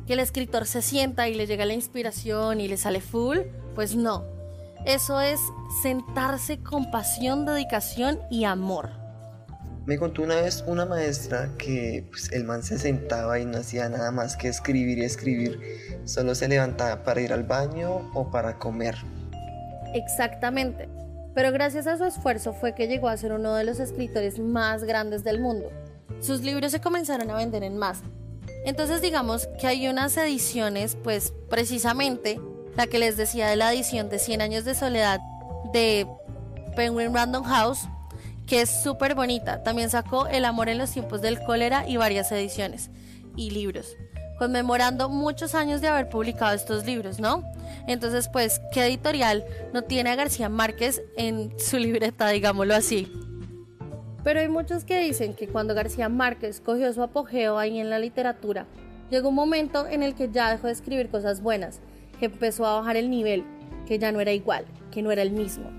que 0.08 0.13
el 0.13 0.20
escritor 0.20 0.65
se 0.65 0.82
sienta 0.82 1.27
y 1.27 1.36
le 1.36 1.48
llega 1.48 1.65
la 1.65 1.74
inspiración 1.74 2.62
y 2.62 2.68
le 2.68 2.77
sale 2.77 3.01
full, 3.01 3.39
pues 3.75 3.96
no. 3.96 4.24
Eso 4.86 5.20
es 5.20 5.39
sentarse 5.82 6.60
con 6.60 6.89
pasión, 6.89 7.46
dedicación 7.46 8.20
y 8.32 8.46
amor. 8.46 8.89
Me 9.89 9.98
contó 9.98 10.22
una 10.22 10.36
vez 10.36 10.63
una 10.67 10.86
maestra 10.86 11.50
que 11.58 12.05
pues, 12.12 12.31
el 12.31 12.43
man 12.43 12.62
se 12.62 12.77
sentaba 12.77 13.39
y 13.39 13.46
no 13.46 13.58
hacía 13.58 13.89
nada 13.89 14.12
más 14.12 14.38
que 14.38 14.48
escribir 14.48 15.00
y 15.00 15.03
escribir. 15.03 15.60
Solo 16.05 16.36
se 16.36 16.48
levantaba 16.48 17.03
para 17.03 17.22
ir 17.22 17.34
al 17.34 17.43
baño 17.43 18.08
o 18.13 18.29
para 18.29 18.60
comer. 18.60 18.93
Exactamente. 19.96 20.88
Pero 21.34 21.51
gracias 21.51 21.88
a 21.88 21.98
su 21.98 22.05
esfuerzo 22.05 22.53
fue 22.53 22.75
que 22.75 22.88
llegó 22.88 23.10
a 23.10 23.17
ser 23.17 23.31
uno 23.31 23.55
de 23.55 23.63
los 23.63 23.79
escritores 23.79 24.38
más 24.38 24.84
grandes 24.84 25.24
del 25.24 25.39
mundo. 25.39 25.72
sus 26.22 26.41
libros 26.41 26.72
se 26.72 26.81
comenzaron 26.81 27.31
a 27.31 27.38
vender 27.38 27.63
en 27.63 27.79
más. 27.79 28.01
Entonces 28.65 29.01
digamos 29.01 29.48
que 29.60 29.65
hay 29.65 29.88
unas 29.88 30.15
ediciones, 30.17 30.98
pues 31.03 31.34
precisamente 31.50 32.39
la 32.77 32.86
que 32.86 33.00
les 33.00 33.17
decía 33.17 33.48
de 33.48 33.55
la 33.55 33.74
edición 33.74 34.08
de 34.10 34.19
100 34.19 34.41
años 34.41 34.65
de 34.65 34.75
soledad 34.75 35.19
de 35.74 36.05
Penguin 36.75 37.12
Random 37.12 37.43
House, 37.43 37.88
que 38.50 38.62
es 38.62 38.70
súper 38.70 39.13
bonita. 39.13 39.62
También 39.63 39.89
sacó 39.91 40.27
El 40.27 40.44
amor 40.44 40.70
en 40.70 40.79
los 40.79 40.91
tiempos 40.91 41.22
del 41.22 41.39
cólera 41.44 41.88
y 41.88 41.98
varias 41.98 42.32
ediciones 42.32 42.89
y 43.36 43.51
libros, 43.51 43.96
conmemorando 44.39 45.08
muchos 45.08 45.53
años 45.53 45.82
de 45.82 45.88
haber 45.88 46.10
publicado 46.10 46.56
estos 46.56 46.86
libros, 46.86 47.20
¿no? 47.20 47.44
Entonces, 47.88 48.27
pues, 48.27 48.60
¿qué 48.74 48.88
editorial 48.88 49.46
no 49.72 49.84
tiene 49.84 50.10
a 50.10 50.15
García 50.15 50.50
Márquez 50.50 51.03
en 51.15 51.58
su 51.60 51.77
libreta, 51.77 52.27
digámoslo 52.29 52.74
así? 52.74 53.08
Pero 54.24 54.39
hay 54.39 54.50
muchos 54.50 54.84
que 54.84 55.00
dicen 55.00 55.36
que 55.36 55.48
cuando 55.48 55.75
García 55.75 56.10
Márquez 56.10 56.60
cogió 56.60 56.91
su 56.91 57.03
apogeo 57.03 57.60
ahí 57.60 57.79
en 57.79 57.89
la 57.89 58.00
literatura, 58.00 58.65
llegó 59.12 59.29
un 59.29 59.36
momento 59.36 59.88
en 59.88 60.01
el 60.01 60.15
que 60.15 60.29
ya 60.29 60.51
dejó 60.51 60.68
de 60.68 60.74
escribir 60.74 61.10
cosas 61.10 61.41
buenas, 61.41 61.79
que 62.20 62.25
empezó 62.25 62.65
a 62.65 62.79
bajar 62.79 62.98
el 62.98 63.12
nivel, 63.12 63.46
que 63.86 64.00
ya 64.00 64.12
no 64.12 64.20
era 64.20 64.34
igual, 64.34 64.65
que 64.91 65.01
no 65.03 65.12
era 65.12 65.22
el 65.22 65.32
mismo. 65.32 65.79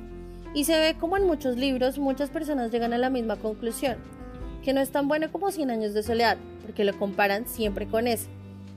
Y 0.55 0.65
se 0.65 0.79
ve 0.79 0.97
como 0.99 1.17
en 1.17 1.27
muchos 1.27 1.57
libros 1.57 1.99
muchas 1.99 2.31
personas 2.31 2.73
llegan 2.73 2.93
a 2.93 2.99
la 2.99 3.11
misma 3.11 3.37
conclusión, 3.37 3.99
que 4.63 4.73
no 4.73 4.81
es 4.81 4.91
tan 4.91 5.07
bueno 5.07 5.31
como 5.31 5.51
Cien 5.53 5.71
años 5.71 5.95
de 5.95 6.03
soledad, 6.03 6.39
porque 6.63 6.85
lo 6.85 6.99
comparan 6.99 7.47
siempre 7.47 7.87
con 7.87 8.07
ese. 8.07 8.29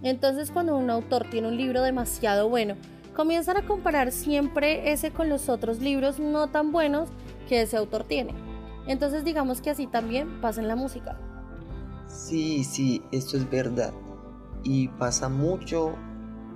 Entonces 0.04 0.52
cuando 0.52 0.78
un 0.78 0.90
autor 0.90 1.30
tiene 1.30 1.48
un 1.48 1.58
libro 1.58 1.82
demasiado 1.82 2.50
bueno, 2.50 2.76
comienzan 3.16 3.58
a 3.58 3.66
comparar 3.66 4.12
siempre 4.12 4.92
ese 4.92 5.12
con 5.12 5.30
los 5.30 5.50
otros 5.50 5.80
libros 5.80 6.20
no 6.20 6.48
tan 6.48 6.72
buenos 6.72 7.10
que 7.48 7.62
ese 7.62 7.78
autor 7.78 8.04
tiene. 8.04 8.34
Entonces 8.86 9.24
digamos 9.24 9.62
que 9.62 9.70
así 9.70 9.88
también 9.88 10.42
pasa 10.42 10.62
en 10.62 10.68
la 10.68 10.76
música. 10.76 11.18
Sí, 12.08 12.64
sí, 12.64 13.02
esto 13.12 13.38
es 13.38 13.50
verdad. 13.50 13.94
Y 14.64 14.90
pasa 14.90 15.30
mucho 15.30 15.96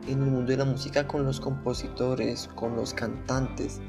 en 0.08 0.22
el 0.22 0.30
mundo 0.30 0.52
de 0.52 0.58
la 0.58 0.66
música 0.66 1.08
con 1.08 1.26
los 1.26 1.40
compositores, 1.40 2.50
con 2.56 2.76
los 2.76 2.94
cantantes, 2.94 3.82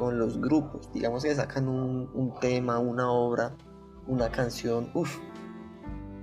con 0.00 0.18
los 0.18 0.40
grupos. 0.40 0.90
Digamos 0.94 1.22
que 1.22 1.34
sacan 1.34 1.68
un, 1.68 2.34
tema, 2.40 2.78
una 2.78 3.12
obra, 3.12 3.54
una 4.08 4.30
canción, 4.30 4.90
uff. 4.94 5.18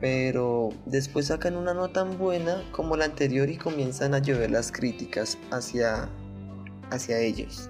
Pero 0.02 0.70
después 0.88 1.28
sacan 1.28 1.56
una 1.56 1.76
no 1.76 1.90
tan 1.90 2.18
buena 2.18 2.64
como 2.72 2.98
la 2.98 3.06
anterior 3.06 3.50
y 3.50 3.58
comienzan 3.58 4.16
a 4.16 4.20
llover 4.20 4.50
las 4.50 4.72
críticas 4.72 5.38
hacia, 5.52 6.10
hacia 6.90 7.20
ellos. 7.20 7.70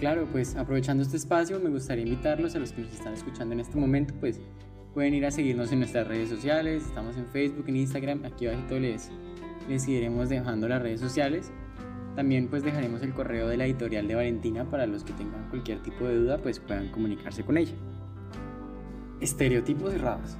Claro, 0.00 0.26
pues 0.32 0.56
aprovechando 0.56 1.04
este 1.04 1.16
espacio 1.16 1.60
me 1.60 1.70
gustaría 1.70 2.04
invitarlos 2.04 2.56
a 2.56 2.58
los 2.58 2.72
que 2.72 2.82
nos 2.82 2.92
están 2.92 3.14
escuchando 3.14 3.54
en 3.54 3.60
este 3.60 3.78
momento, 3.78 4.14
pues 4.18 4.40
pueden 4.94 5.14
ir 5.14 5.26
a 5.26 5.30
seguirnos 5.30 5.70
en 5.70 5.78
nuestras 5.78 6.08
redes 6.08 6.28
sociales, 6.28 6.84
estamos 6.86 7.16
en 7.16 7.26
Facebook, 7.26 7.64
en 7.68 7.76
Instagram, 7.76 8.24
aquí 8.24 8.48
abajito 8.48 8.78
les, 8.80 9.10
les 9.68 9.86
iremos 9.88 10.28
dejando 10.28 10.68
las 10.68 10.82
redes 10.82 11.00
sociales. 11.00 11.52
También 12.16 12.48
pues 12.48 12.62
dejaremos 12.62 13.02
el 13.02 13.12
correo 13.12 13.48
de 13.48 13.56
la 13.56 13.64
editorial 13.64 14.06
de 14.06 14.14
Valentina 14.14 14.64
para 14.64 14.86
los 14.86 15.02
que 15.02 15.12
tengan 15.14 15.48
cualquier 15.50 15.80
tipo 15.82 16.06
de 16.06 16.16
duda 16.16 16.38
pues 16.38 16.60
puedan 16.60 16.88
comunicarse 16.88 17.44
con 17.44 17.58
ella. 17.58 17.74
Estereotipos 19.20 19.92
errados. 19.92 20.36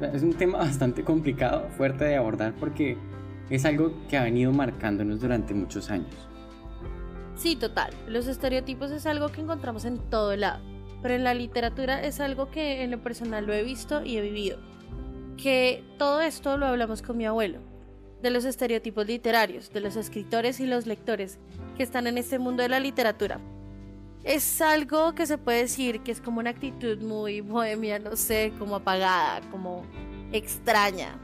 Es 0.00 0.22
un 0.22 0.34
tema 0.34 0.58
bastante 0.58 1.04
complicado, 1.04 1.68
fuerte 1.76 2.04
de 2.04 2.16
abordar 2.16 2.54
porque 2.58 2.96
es 3.50 3.64
algo 3.64 3.92
que 4.08 4.16
ha 4.16 4.22
venido 4.22 4.52
marcándonos 4.52 5.20
durante 5.20 5.52
muchos 5.54 5.90
años. 5.90 6.28
Sí, 7.34 7.54
total. 7.54 7.92
Los 8.08 8.26
estereotipos 8.26 8.90
es 8.90 9.06
algo 9.06 9.28
que 9.28 9.40
encontramos 9.40 9.84
en 9.84 9.98
todo 10.10 10.34
lado, 10.36 10.60
pero 11.02 11.14
en 11.14 11.24
la 11.24 11.34
literatura 11.34 12.02
es 12.02 12.20
algo 12.20 12.50
que 12.50 12.82
en 12.82 12.90
lo 12.90 13.02
personal 13.02 13.46
lo 13.46 13.52
he 13.52 13.62
visto 13.62 14.04
y 14.04 14.16
he 14.16 14.20
vivido. 14.20 14.58
Que 15.36 15.84
todo 15.98 16.20
esto 16.20 16.56
lo 16.56 16.66
hablamos 16.66 17.00
con 17.00 17.16
mi 17.16 17.26
abuelo, 17.26 17.60
de 18.22 18.30
los 18.30 18.44
estereotipos 18.44 19.06
literarios, 19.06 19.72
de 19.72 19.80
los 19.80 19.96
escritores 19.96 20.60
y 20.60 20.66
los 20.66 20.86
lectores 20.86 21.38
que 21.76 21.82
están 21.82 22.06
en 22.06 22.18
este 22.18 22.38
mundo 22.38 22.62
de 22.62 22.68
la 22.68 22.80
literatura. 22.80 23.40
Es 24.24 24.60
algo 24.60 25.14
que 25.14 25.26
se 25.26 25.38
puede 25.38 25.60
decir 25.60 26.00
que 26.00 26.10
es 26.10 26.20
como 26.20 26.40
una 26.40 26.50
actitud 26.50 27.00
muy 27.00 27.40
bohemia, 27.40 27.98
no 27.98 28.16
sé, 28.16 28.52
como 28.58 28.76
apagada, 28.76 29.40
como 29.50 29.84
extraña, 30.32 31.16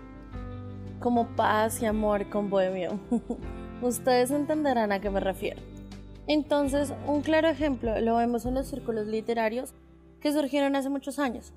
como 1.00 1.26
paz 1.36 1.82
y 1.82 1.86
amor 1.86 2.30
con 2.30 2.48
bohemio. 2.48 2.98
Ustedes 3.82 4.30
entenderán 4.30 4.92
a 4.92 5.00
qué 5.00 5.10
me 5.10 5.20
refiero. 5.20 5.60
Entonces, 6.26 6.94
un 7.06 7.20
claro 7.20 7.48
ejemplo 7.48 8.00
lo 8.00 8.16
vemos 8.16 8.46
en 8.46 8.54
los 8.54 8.68
círculos 8.68 9.06
literarios 9.06 9.74
que 10.20 10.32
surgieron 10.32 10.74
hace 10.74 10.88
muchos 10.88 11.18
años, 11.18 11.52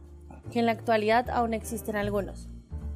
que 0.52 0.60
en 0.60 0.66
la 0.66 0.74
actualidad 0.74 1.30
aún 1.30 1.54
existen 1.54 1.96
algunos. 1.96 2.50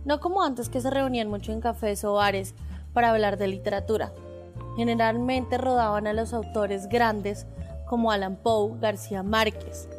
No 0.05 0.19
como 0.19 0.43
antes 0.43 0.69
que 0.69 0.81
se 0.81 0.89
reunían 0.89 1.29
mucho 1.29 1.51
en 1.51 1.61
cafés 1.61 2.03
o 2.03 2.13
bares 2.13 2.55
para 2.93 3.11
hablar 3.11 3.37
de 3.37 3.47
literatura. 3.47 4.11
Generalmente 4.75 5.57
rodaban 5.57 6.07
a 6.07 6.13
los 6.13 6.33
autores 6.33 6.87
grandes 6.87 7.45
como 7.85 8.11
Alan 8.11 8.37
Poe, 8.37 8.79
García 8.79 9.21
Márquez, 9.21 9.89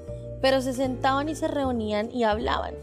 pero 0.40 0.60
se 0.60 0.72
sentaban 0.72 1.28
y 1.28 1.34
se 1.34 1.48
reunían 1.48 2.10
y 2.10 2.24
hablaban. 2.24 2.74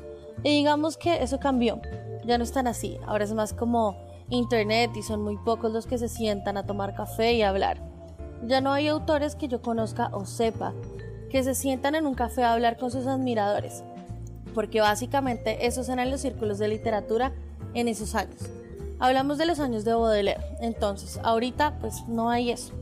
Y 0.43 0.49
digamos 0.49 0.97
que 0.97 1.23
eso 1.23 1.39
cambió, 1.39 1.81
ya 2.25 2.37
no 2.37 2.43
están 2.43 2.67
así, 2.67 2.97
ahora 3.07 3.23
es 3.23 3.33
más 3.33 3.53
como 3.53 3.97
internet 4.29 4.91
y 4.95 5.01
son 5.01 5.23
muy 5.23 5.37
pocos 5.37 5.71
los 5.71 5.87
que 5.87 5.97
se 5.97 6.07
sientan 6.07 6.57
a 6.57 6.65
tomar 6.65 6.93
café 6.93 7.33
y 7.33 7.41
hablar. 7.41 7.81
Ya 8.45 8.61
no 8.61 8.71
hay 8.71 8.87
autores 8.87 9.35
que 9.35 9.47
yo 9.47 9.61
conozca 9.61 10.09
o 10.13 10.25
sepa 10.25 10.73
que 11.29 11.43
se 11.43 11.55
sientan 11.55 11.95
en 11.95 12.05
un 12.05 12.15
café 12.15 12.43
a 12.43 12.53
hablar 12.53 12.77
con 12.77 12.91
sus 12.91 13.05
admiradores, 13.05 13.83
porque 14.53 14.81
básicamente 14.81 15.65
esos 15.65 15.89
eran 15.89 16.11
los 16.11 16.21
círculos 16.21 16.59
de 16.59 16.67
literatura 16.67 17.31
en 17.73 17.87
esos 17.87 18.15
años. 18.15 18.41
Hablamos 18.99 19.37
de 19.37 19.45
los 19.45 19.59
años 19.59 19.85
de 19.85 19.93
Baudelaire, 19.93 20.41
entonces 20.59 21.19
ahorita 21.23 21.77
pues 21.79 22.03
no 22.07 22.29
hay 22.29 22.51
eso. 22.51 22.73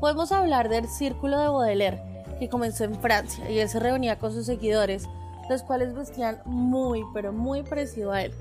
Podemos 0.00 0.32
hablar 0.32 0.68
del 0.68 0.88
círculo 0.88 1.38
de 1.38 1.48
Baudelaire, 1.48 2.02
que 2.38 2.48
comenzó 2.48 2.84
en 2.84 3.00
Francia 3.00 3.50
y 3.50 3.58
él 3.58 3.68
se 3.68 3.80
reunía 3.80 4.18
con 4.18 4.32
sus 4.32 4.46
seguidores, 4.46 5.08
los 5.48 5.62
cuales 5.62 5.94
vestían 5.94 6.40
muy 6.44 7.04
pero 7.12 7.32
muy 7.32 7.62
parecido 7.62 8.12
a 8.12 8.22
él. 8.22 8.32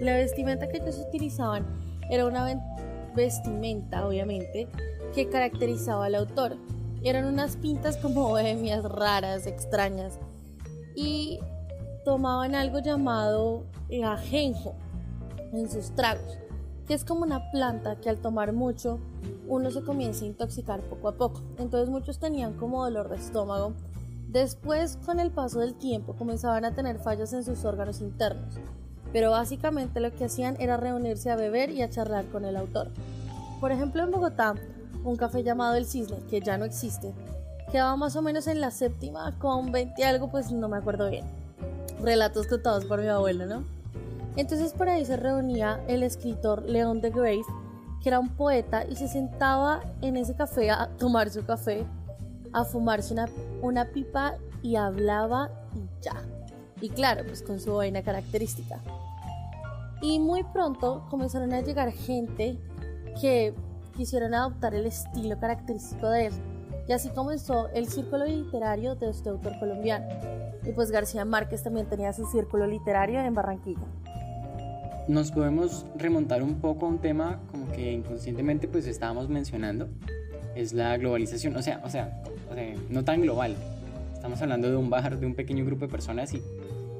La 0.00 0.14
vestimenta 0.14 0.68
que 0.68 0.78
ellos 0.78 0.98
utilizaban 0.98 1.66
era 2.10 2.26
una 2.26 2.60
vestimenta, 3.14 4.06
obviamente, 4.06 4.68
que 5.14 5.28
caracterizaba 5.28 6.06
al 6.06 6.14
autor. 6.14 6.56
Eran 7.02 7.26
unas 7.26 7.56
pintas 7.56 7.96
como 7.96 8.22
bohemias 8.28 8.84
raras, 8.84 9.46
extrañas, 9.46 10.18
y 10.94 11.40
tomaban 12.04 12.54
algo 12.54 12.78
llamado 12.78 13.64
ajenjo 14.04 14.74
en 15.52 15.70
sus 15.70 15.90
tragos, 15.90 16.38
que 16.86 16.94
es 16.94 17.04
como 17.04 17.22
una 17.22 17.50
planta 17.50 17.96
que 17.96 18.08
al 18.08 18.18
tomar 18.18 18.52
mucho 18.52 18.98
uno 19.48 19.70
se 19.70 19.82
comienza 19.82 20.24
a 20.24 20.28
intoxicar 20.28 20.80
poco 20.82 21.08
a 21.08 21.16
poco. 21.16 21.42
Entonces 21.58 21.88
muchos 21.88 22.18
tenían 22.18 22.54
como 22.54 22.84
dolor 22.84 23.08
de 23.08 23.16
estómago. 23.16 23.74
Después, 24.28 24.96
con 25.04 25.18
el 25.18 25.32
paso 25.32 25.58
del 25.58 25.74
tiempo, 25.74 26.14
comenzaban 26.14 26.64
a 26.64 26.74
tener 26.74 26.98
fallas 27.00 27.32
en 27.32 27.44
sus 27.44 27.64
órganos 27.64 28.00
internos, 28.00 28.54
pero 29.12 29.32
básicamente 29.32 29.98
lo 29.98 30.14
que 30.14 30.26
hacían 30.26 30.56
era 30.60 30.76
reunirse 30.76 31.30
a 31.30 31.36
beber 31.36 31.70
y 31.70 31.82
a 31.82 31.90
charlar 31.90 32.26
con 32.26 32.44
el 32.44 32.56
autor. 32.56 32.90
Por 33.60 33.72
ejemplo, 33.72 34.04
en 34.04 34.12
Bogotá 34.12 34.54
un 35.02 35.16
café 35.16 35.42
llamado 35.42 35.74
El 35.74 35.86
Cisne, 35.86 36.18
que 36.28 36.40
ya 36.40 36.58
no 36.58 36.64
existe. 36.64 37.12
Quedaba 37.72 37.96
más 37.96 38.14
o 38.16 38.22
menos 38.22 38.46
en 38.46 38.60
la 38.60 38.70
séptima 38.70 39.36
con 39.38 39.72
20 39.72 40.04
algo, 40.04 40.30
pues 40.30 40.52
no 40.52 40.68
me 40.68 40.76
acuerdo 40.76 41.10
bien. 41.10 41.39
Relatos 42.02 42.46
contados 42.46 42.84
por 42.84 43.00
mi 43.00 43.08
abuelo, 43.08 43.46
¿no? 43.46 43.64
Entonces 44.36 44.72
por 44.72 44.88
ahí 44.88 45.04
se 45.04 45.16
reunía 45.16 45.82
el 45.88 46.02
escritor 46.02 46.62
León 46.62 47.00
de 47.00 47.10
Grace, 47.10 47.44
que 48.02 48.08
era 48.08 48.18
un 48.18 48.30
poeta, 48.30 48.84
y 48.88 48.96
se 48.96 49.08
sentaba 49.08 49.82
en 50.00 50.16
ese 50.16 50.34
café 50.34 50.70
a 50.70 50.88
tomar 50.98 51.30
su 51.30 51.44
café, 51.44 51.84
a 52.52 52.64
fumarse 52.64 53.12
una, 53.12 53.28
una 53.60 53.86
pipa 53.86 54.34
y 54.62 54.76
hablaba 54.76 55.50
y 55.74 56.02
ya. 56.02 56.22
Y 56.80 56.88
claro, 56.90 57.24
pues 57.26 57.42
con 57.42 57.60
su 57.60 57.74
vaina 57.74 58.02
característica. 58.02 58.80
Y 60.00 60.18
muy 60.18 60.44
pronto 60.44 61.06
comenzaron 61.10 61.52
a 61.52 61.60
llegar 61.60 61.92
gente 61.92 62.56
que 63.20 63.54
quisieron 63.96 64.32
adoptar 64.34 64.74
el 64.74 64.86
estilo 64.86 65.38
característico 65.38 66.08
de 66.08 66.26
él. 66.26 66.32
Y 66.88 66.92
así 66.92 67.10
comenzó 67.10 67.68
el 67.68 67.88
círculo 67.88 68.24
literario 68.24 68.94
de 68.94 69.10
este 69.10 69.28
autor 69.28 69.58
colombiano. 69.58 70.06
Y 70.64 70.72
pues 70.72 70.90
García 70.90 71.24
Márquez 71.24 71.62
también 71.62 71.86
tenía 71.86 72.12
su 72.12 72.26
círculo 72.26 72.66
literario 72.66 73.20
en 73.20 73.34
Barranquilla. 73.34 73.86
Nos 75.08 75.32
podemos 75.32 75.86
remontar 75.96 76.42
un 76.42 76.56
poco 76.56 76.86
a 76.86 76.88
un 76.88 76.98
tema 76.98 77.40
como 77.50 77.70
que 77.72 77.92
inconscientemente 77.92 78.68
pues 78.68 78.86
estábamos 78.86 79.28
mencionando, 79.28 79.88
es 80.54 80.72
la 80.72 80.96
globalización, 80.96 81.56
o 81.56 81.62
sea, 81.62 81.80
o 81.84 81.90
sea, 81.90 82.22
no 82.90 83.04
tan 83.04 83.22
global. 83.22 83.56
Estamos 84.12 84.40
hablando 84.42 84.70
de 84.70 84.76
un 84.76 84.90
bar, 84.90 85.18
de 85.18 85.26
un 85.26 85.34
pequeño 85.34 85.64
grupo 85.64 85.86
de 85.86 85.90
personas 85.90 86.34
y 86.34 86.42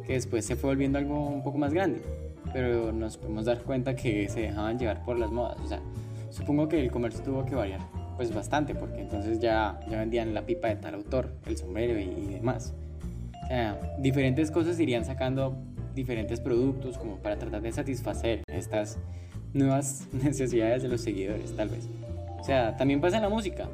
que 0.07 0.15
después 0.15 0.45
se 0.45 0.57
fue 0.57 0.71
volviendo 0.71 0.99
algo 0.99 1.29
un 1.29 1.43
poco 1.43 1.59
más 1.59 1.73
grande. 1.73 2.01
Pero 2.53 2.91
nos 2.91 3.17
podemos 3.17 3.45
dar 3.45 3.63
cuenta 3.63 3.95
que 3.95 4.29
se 4.29 4.41
dejaban 4.41 4.79
llevar 4.79 5.05
por 5.05 5.19
las 5.19 5.31
modas. 5.31 5.59
O 5.63 5.69
sea, 5.69 5.81
Supongo 6.31 6.69
que 6.69 6.81
el 6.81 6.91
comercio 6.91 7.23
tuvo 7.23 7.45
que 7.45 7.55
variar 7.55 7.81
pues 8.17 8.35
bastante 8.35 8.75
porque 8.75 9.01
entonces 9.01 9.41
ya, 9.41 9.81
ya 9.89 9.99
vendían 9.99 10.35
la 10.35 10.45
pipa 10.45 10.69
de 10.69 10.77
tal 10.77 10.95
autor, 10.95 11.33
el 11.47 11.57
sombrero 11.57 11.99
y, 11.99 12.35
demás. 12.35 12.75
Sea, 13.51 13.97
diferentes 13.99 14.49
cosas 14.53 14.79
irían 14.79 15.05
sacando 15.05 15.59
diferentes 15.93 16.39
productos 16.39 16.97
como 16.97 17.17
para 17.17 17.37
tratar 17.37 17.61
de 17.61 17.73
satisfacer 17.73 18.45
estas 18.47 19.01
nuevas 19.53 20.07
necesidades 20.13 20.85
de 20.85 20.89
los 20.89 21.01
seguidores, 21.01 21.57
tal 21.57 21.69
vez. 21.69 21.89
O 22.39 22.45
sea, 22.45 22.77
también 22.77 23.01
pasa 23.01 23.17
en 23.17 23.25
la 23.25 23.29
música. 23.29 23.69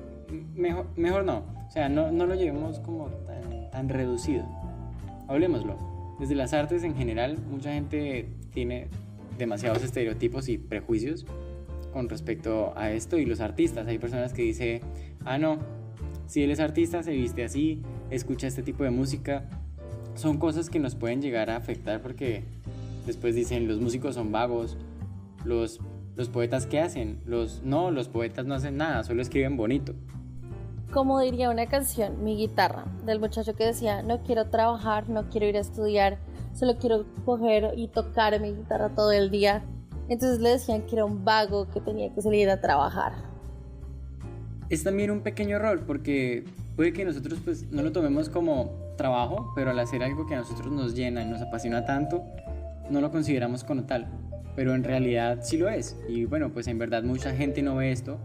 Mejor, 0.54 0.87
mejor 0.97 1.26
no. 1.26 1.45
O 1.68 1.71
sea, 1.71 1.90
no, 1.90 2.11
no 2.11 2.25
lo 2.25 2.35
llevemos 2.35 2.80
como 2.80 3.09
tan, 3.09 3.71
tan 3.71 3.90
reducido. 3.90 4.47
Hablemoslo. 5.28 5.76
Desde 6.18 6.37
las 6.37 6.54
artes 6.54 6.83
en 6.83 6.97
general, 6.97 7.37
mucha 7.50 7.75
gente 7.75 8.30
tiene 8.54 8.88
demasiados 9.37 9.85
estereotipos 9.85 10.49
y 10.49 10.56
prejuicios 10.56 11.26
con 11.92 12.09
respecto 12.09 12.73
a 12.78 12.92
esto 12.92 13.18
y 13.18 13.26
los 13.26 13.42
artistas. 13.42 13.87
Hay 13.88 13.99
personas 13.99 14.33
que 14.33 14.40
dicen, 14.40 14.80
ah, 15.26 15.37
no, 15.37 15.59
si 16.26 16.42
él 16.42 16.50
es 16.50 16.61
artista, 16.61 17.02
se 17.02 17.12
viste 17.12 17.45
así, 17.45 17.83
escucha 18.11 18.47
este 18.47 18.62
tipo 18.62 18.83
de 18.85 18.90
música. 18.90 19.45
Son 20.16 20.38
cosas 20.38 20.70
que 20.70 20.78
nos 20.78 20.94
pueden 20.94 21.20
llegar 21.20 21.50
a 21.50 21.56
afectar 21.56 22.00
porque 22.00 22.42
después 23.06 23.35
dicen, 23.35 23.68
los 23.68 23.80
músicos 23.80 24.14
son 24.14 24.32
vagos, 24.32 24.78
los, 25.44 25.78
los 26.16 26.30
poetas 26.30 26.64
qué 26.66 26.80
hacen, 26.80 27.20
los 27.26 27.62
no, 27.62 27.90
los 27.90 28.08
poetas 28.08 28.46
no 28.46 28.54
hacen 28.54 28.78
nada, 28.78 29.04
solo 29.04 29.20
escriben 29.20 29.58
bonito. 29.58 29.94
Como 30.90 31.20
diría 31.20 31.50
una 31.50 31.66
canción, 31.66 32.25
mi 32.25 32.35
guitarra, 32.35 32.87
del 33.04 33.20
muchacho 33.20 33.54
que 33.54 33.66
decía, 33.66 34.02
no 34.02 34.23
quiero 34.23 34.49
trabajar, 34.49 35.11
no 35.11 35.28
quiero 35.28 35.46
ir 35.49 35.58
a 35.58 35.61
estudiar, 35.61 36.18
solo 36.54 36.78
quiero 36.78 37.04
coger 37.26 37.75
y 37.76 37.88
tocar 37.88 38.40
mi 38.40 38.54
guitarra 38.54 38.88
todo 38.94 39.12
el 39.12 39.30
día. 39.30 39.64
Entonces 40.08 40.40
le 40.40 40.50
decían 40.50 40.87
que 40.87 40.94
era 40.94 41.04
un 41.04 41.26
vago 41.26 41.68
que 41.68 41.82
tenía 41.82 42.14
que 42.14 42.23
salir 42.23 42.49
a 42.49 42.58
trabajar. 42.58 43.12
Es 44.70 44.82
también 44.82 45.11
un 45.11 45.20
pequeño 45.20 45.56
error 45.56 45.82
porque 45.87 46.44
puede 46.75 46.94
que 46.94 47.04
nosotros 47.04 47.38
pues 47.44 47.70
no 47.70 47.82
lo 47.82 47.92
tomemos 47.92 48.30
como 48.30 48.86
trabajo, 48.96 49.52
pero 49.54 49.70
al 49.70 49.78
hacer 49.78 50.02
algo 50.02 50.26
que 50.26 50.34
a 50.34 50.38
nosotros 50.38 50.72
nos 50.72 50.94
llena 50.94 51.22
y 51.22 51.26
nos 51.26 51.42
apasiona 51.42 51.84
tanto, 51.84 52.24
no 52.90 53.00
lo 53.00 53.10
consideramos 53.10 53.64
como 53.64 53.84
tal 53.84 54.08
pero 54.56 54.74
en 54.74 54.82
realidad 54.82 55.38
sí 55.42 55.58
lo 55.58 55.68
es. 55.68 55.96
Y 56.08 56.24
bueno, 56.24 56.50
pues 56.50 56.66
en 56.66 56.78
verdad 56.78 57.02
mucha 57.04 57.32
gente 57.32 57.62
no 57.62 57.76
ve 57.76 57.92
esto 57.92 58.18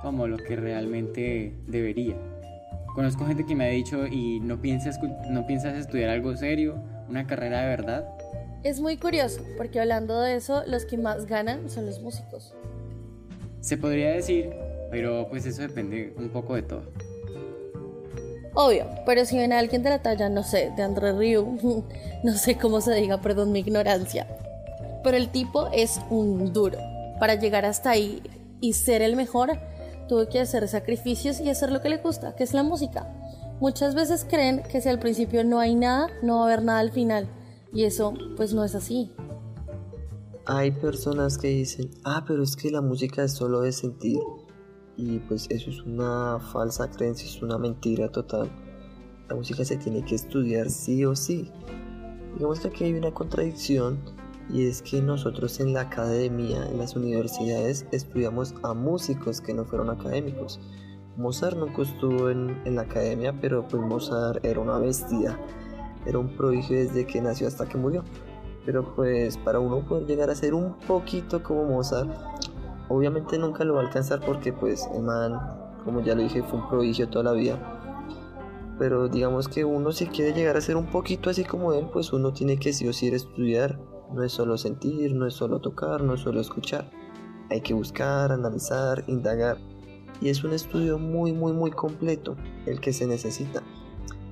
como 0.00 0.26
lo 0.26 0.38
que 0.38 0.56
realmente 0.56 1.54
debería. 1.68 2.16
Conozco 2.94 3.24
gente 3.24 3.46
que 3.46 3.54
me 3.54 3.66
ha 3.66 3.68
dicho, 3.68 4.06
¿y 4.06 4.40
no 4.40 4.60
piensas, 4.60 4.98
no 5.30 5.46
piensas 5.46 5.76
estudiar 5.76 6.10
algo 6.10 6.36
serio, 6.36 6.82
una 7.08 7.26
carrera 7.26 7.62
de 7.62 7.68
verdad? 7.68 8.08
Es 8.64 8.80
muy 8.80 8.96
curioso, 8.96 9.42
porque 9.56 9.80
hablando 9.80 10.20
de 10.20 10.36
eso, 10.36 10.62
los 10.66 10.84
que 10.84 10.98
más 10.98 11.26
ganan 11.26 11.70
son 11.70 11.86
los 11.86 12.00
músicos. 12.00 12.54
Se 13.60 13.76
podría 13.76 14.10
decir, 14.10 14.50
pero 14.90 15.28
pues 15.30 15.46
eso 15.46 15.62
depende 15.62 16.12
un 16.16 16.30
poco 16.30 16.54
de 16.54 16.62
todo. 16.62 16.82
Obvio, 18.54 18.86
pero 19.06 19.24
si 19.24 19.38
ven 19.38 19.52
a 19.52 19.58
alguien 19.58 19.82
de 19.82 19.90
la 19.90 20.02
talla, 20.02 20.28
no 20.28 20.42
sé, 20.42 20.72
de 20.76 20.82
André 20.82 21.12
Rieu, 21.12 21.84
no 22.22 22.32
sé 22.34 22.58
cómo 22.58 22.80
se 22.80 22.94
diga, 22.94 23.20
perdón 23.20 23.52
mi 23.52 23.60
ignorancia, 23.60 24.26
pero 25.02 25.16
el 25.16 25.30
tipo 25.30 25.68
es 25.72 26.00
un 26.10 26.52
duro. 26.52 26.78
Para 27.18 27.36
llegar 27.36 27.64
hasta 27.64 27.90
ahí 27.90 28.22
y 28.60 28.72
ser 28.74 29.00
el 29.00 29.16
mejor, 29.16 29.58
tuvo 30.08 30.28
que 30.28 30.40
hacer 30.40 30.68
sacrificios 30.68 31.40
y 31.40 31.48
hacer 31.48 31.70
lo 31.70 31.80
que 31.80 31.88
le 31.88 31.96
gusta, 31.98 32.34
que 32.34 32.44
es 32.44 32.52
la 32.52 32.62
música. 32.62 33.08
Muchas 33.60 33.94
veces 33.94 34.26
creen 34.28 34.62
que 34.62 34.80
si 34.80 34.88
al 34.88 34.98
principio 34.98 35.44
no 35.44 35.60
hay 35.60 35.74
nada, 35.74 36.08
no 36.22 36.36
va 36.36 36.42
a 36.42 36.46
haber 36.46 36.64
nada 36.64 36.80
al 36.80 36.90
final. 36.90 37.28
Y 37.72 37.84
eso 37.84 38.12
pues 38.36 38.52
no 38.52 38.64
es 38.64 38.74
así. 38.74 39.12
Hay 40.46 40.72
personas 40.72 41.38
que 41.38 41.48
dicen, 41.48 41.90
ah, 42.04 42.24
pero 42.26 42.42
es 42.42 42.56
que 42.56 42.70
la 42.70 42.80
música 42.80 43.22
es 43.22 43.32
solo 43.32 43.60
de 43.60 43.70
sentir. 43.70 44.18
Y 44.96 45.18
pues 45.20 45.46
eso 45.50 45.70
es 45.70 45.80
una 45.82 46.38
falsa 46.52 46.90
creencia, 46.90 47.28
es 47.28 47.42
una 47.42 47.58
mentira 47.58 48.08
total. 48.08 48.50
La 49.28 49.36
música 49.36 49.64
se 49.64 49.76
tiene 49.76 50.04
que 50.04 50.14
estudiar 50.14 50.68
sí 50.70 51.04
o 51.04 51.16
sí. 51.16 51.50
Digamos 52.34 52.60
que 52.60 52.68
aquí 52.68 52.84
hay 52.84 52.94
una 52.94 53.12
contradicción 53.12 53.98
y 54.50 54.66
es 54.66 54.82
que 54.82 55.00
nosotros 55.00 55.60
en 55.60 55.72
la 55.72 55.82
academia, 55.82 56.66
en 56.66 56.78
las 56.78 56.96
universidades, 56.96 57.86
estudiamos 57.92 58.54
a 58.62 58.74
músicos 58.74 59.40
que 59.40 59.54
no 59.54 59.64
fueron 59.64 59.90
académicos. 59.90 60.60
Mozart 61.16 61.56
nunca 61.56 61.82
estuvo 61.82 62.30
en, 62.30 62.60
en 62.64 62.76
la 62.76 62.82
academia, 62.82 63.38
pero 63.40 63.66
pues 63.68 63.82
Mozart 63.82 64.44
era 64.44 64.60
una 64.60 64.78
bestia, 64.78 65.38
era 66.06 66.18
un 66.18 66.36
prodigio 66.36 66.76
desde 66.76 67.06
que 67.06 67.20
nació 67.20 67.46
hasta 67.48 67.66
que 67.66 67.78
murió. 67.78 68.02
Pero 68.64 68.94
pues 68.94 69.36
para 69.38 69.58
uno 69.58 69.86
poder 69.86 70.06
llegar 70.06 70.30
a 70.30 70.34
ser 70.34 70.54
un 70.54 70.74
poquito 70.80 71.42
como 71.42 71.64
Mozart, 71.64 72.10
obviamente 72.88 73.38
nunca 73.38 73.64
lo 73.64 73.74
va 73.74 73.80
a 73.80 73.84
alcanzar 73.84 74.20
porque 74.24 74.52
pues 74.52 74.88
el 74.94 75.02
man, 75.02 75.38
como 75.84 76.00
ya 76.00 76.14
lo 76.14 76.22
dije, 76.22 76.42
fue 76.42 76.60
un 76.60 76.68
prodigio 76.68 77.08
toda 77.08 77.24
la 77.24 77.32
vida 77.32 77.78
pero 78.78 79.06
digamos 79.08 79.46
que 79.46 79.64
uno 79.64 79.92
si 79.92 80.06
quiere 80.06 80.32
llegar 80.32 80.56
a 80.56 80.60
ser 80.60 80.76
un 80.76 80.86
poquito 80.86 81.30
así 81.30 81.44
como 81.44 81.72
él, 81.72 81.88
pues 81.92 82.12
uno 82.12 82.32
tiene 82.32 82.58
que 82.58 82.72
sí 82.72 82.88
o 82.88 82.92
sí 82.92 83.06
estudiar 83.08 83.78
no 84.12 84.22
es 84.22 84.32
solo 84.32 84.58
sentir, 84.58 85.14
no 85.14 85.26
es 85.26 85.34
solo 85.34 85.60
tocar, 85.60 86.02
no 86.02 86.14
es 86.14 86.20
solo 86.20 86.40
escuchar. 86.40 86.90
Hay 87.50 87.60
que 87.60 87.74
buscar, 87.74 88.32
analizar, 88.32 89.04
indagar. 89.06 89.58
Y 90.20 90.28
es 90.28 90.44
un 90.44 90.52
estudio 90.52 90.98
muy, 90.98 91.32
muy, 91.32 91.52
muy 91.52 91.70
completo 91.70 92.36
el 92.66 92.80
que 92.80 92.92
se 92.92 93.06
necesita. 93.06 93.62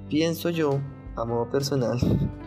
Pienso 0.09 0.51
yo, 0.51 0.81
a 1.17 1.25
modo 1.25 1.51
personal, 1.51 1.99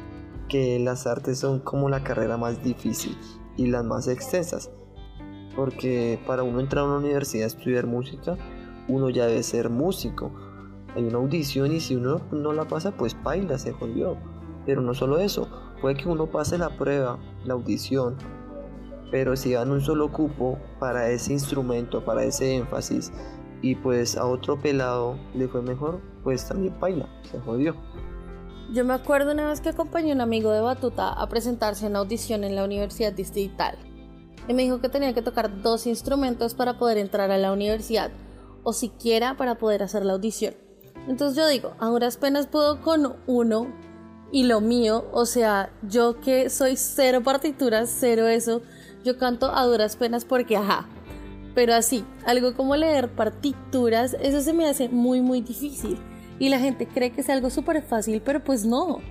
que 0.48 0.80
las 0.80 1.08
artes 1.08 1.39
son 1.39 1.60
como 1.60 1.89
la 1.89 2.04
carrera 2.04 2.38
más 2.38 2.63
difícil 2.63 3.18
y 3.58 3.68
las 3.68 3.84
más 3.84 4.08
extensas. 4.08 4.72
Porque 5.56 6.20
para 6.26 6.44
uno 6.44 6.60
entrar 6.60 6.84
a 6.84 6.88
una 6.88 6.98
universidad 6.98 7.46
a 7.46 7.48
estudiar 7.48 7.86
música, 7.86 8.38
uno 8.88 9.10
ya 9.10 9.28
debe 9.28 9.44
ser 9.44 9.70
músico. 9.70 10.32
Hay 10.96 11.04
una 11.04 11.18
audición 11.18 11.72
y 11.72 11.80
si 11.80 11.96
uno 11.96 12.22
no 12.32 12.54
la 12.54 12.68
pasa, 12.68 12.92
pues 12.92 13.16
baila, 13.24 13.58
se 13.58 13.74
jodió. 13.74 14.18
Pero 14.66 14.82
no 14.82 14.94
solo 14.94 15.18
eso, 15.18 15.48
puede 15.82 15.96
que 15.96 16.08
uno 16.08 16.28
pase 16.28 16.58
la 16.58 16.78
prueba, 16.78 17.20
la 17.46 17.54
audición, 17.54 18.16
pero 19.13 19.36
si 19.36 19.54
dan 19.54 19.70
un 19.70 19.80
solo 19.80 20.12
cupo 20.12 20.58
para 20.80 21.10
ese 21.10 21.34
instrumento, 21.34 22.04
para 22.04 22.24
ese 22.24 22.56
énfasis, 22.56 23.12
y 23.62 23.76
pues 23.76 24.18
a 24.18 24.26
otro 24.26 24.60
pelado 24.60 25.20
le 25.36 25.48
fue 25.48 25.62
mejor, 25.62 26.02
pues 26.24 26.48
también 26.48 26.74
baila, 26.80 27.08
se 27.30 27.39
jodió. 27.39 27.76
Yo 28.74 28.84
me 28.84 28.94
acuerdo 28.94 29.32
una 29.34 29.48
vez 29.48 29.62
que 29.62 29.70
acompañé 29.70 30.13
a 30.13 30.16
un 30.16 30.22
amigo 30.22 30.52
de 30.52 30.62
Batuta 30.62 31.13
a 31.13 31.30
presentarse 31.30 31.86
en 31.86 31.96
audición 31.96 32.44
en 32.44 32.56
la 32.56 32.63
Universidad 32.63 33.13
Distrital. 33.13 33.78
Y 34.47 34.53
me 34.53 34.63
dijo 34.63 34.82
que 34.82 34.89
tenía 34.89 35.13
que 35.13 35.21
tocar 35.21 35.62
dos 35.62 35.88
instrumentos 35.88 36.53
para 36.53 36.77
poder 36.77 36.97
entrar 36.97 37.32
a 37.32 37.38
la 37.38 37.51
universidad, 37.51 38.12
o 38.63 38.73
siquiera 38.73 39.38
para 39.38 39.56
poder 39.56 39.84
hacer 39.84 40.06
la 40.06 40.13
audición. 40.13 40.56
Entonces 41.08 41.38
yo 41.38 41.47
digo, 41.47 41.73
ahora 41.79 42.08
apenas 42.08 42.47
puedo 42.47 42.82
con 42.82 43.15
uno, 43.27 43.67
y 44.32 44.45
lo 44.45 44.62
mío, 44.62 45.06
o 45.12 45.25
sea, 45.25 45.71
yo 45.84 46.19
que 46.19 46.49
soy 46.49 46.75
cero 46.75 47.21
partituras, 47.23 47.95
cero 47.99 48.27
eso, 48.27 48.62
yo 49.03 49.17
canto 49.17 49.53
a 49.53 49.63
duras 49.65 49.95
penas 49.95 50.25
porque 50.25 50.58
ajá. 50.58 50.88
Pero 51.53 51.75
así, 51.75 52.03
algo 52.25 52.56
como 52.56 52.75
leer 52.75 53.12
partituras, 53.12 54.17
eso 54.19 54.41
se 54.41 54.53
me 54.53 54.67
hace 54.67 54.89
muy 54.89 55.21
muy 55.21 55.41
difícil. 55.41 55.99
Y 56.39 56.49
la 56.49 56.58
gente 56.58 56.88
cree 56.88 57.12
que 57.12 57.21
es 57.21 57.29
algo 57.29 57.51
súper 57.51 57.84
fácil, 57.84 58.21
pero 58.21 58.43
pues 58.43 58.65
no. 58.65 59.01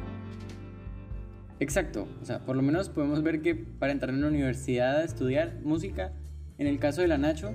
Exacto, 1.62 2.09
o 2.20 2.25
sea, 2.25 2.40
por 2.40 2.57
lo 2.57 2.62
menos 2.62 2.88
podemos 2.88 3.22
ver 3.22 3.40
que 3.40 3.55
para 3.55 3.92
entrar 3.92 4.12
en 4.12 4.22
la 4.22 4.27
universidad 4.27 4.96
a 4.96 5.05
estudiar 5.05 5.61
música, 5.62 6.12
en 6.59 6.66
el 6.66 6.81
caso 6.81 7.03
de 7.03 7.07
la 7.07 7.18
Nacho, 7.18 7.55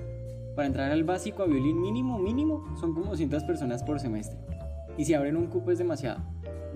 para 0.56 0.66
entrar 0.66 0.90
al 0.90 1.04
básico 1.04 1.42
a 1.42 1.46
violín 1.46 1.78
mínimo, 1.78 2.18
mínimo, 2.18 2.74
son 2.80 2.94
como 2.94 3.10
200 3.10 3.44
personas 3.44 3.82
por 3.82 4.00
semestre. 4.00 4.38
Y 4.96 5.04
si 5.04 5.12
abren 5.12 5.36
un 5.36 5.48
cupo 5.48 5.72
es 5.72 5.78
demasiado. 5.78 6.22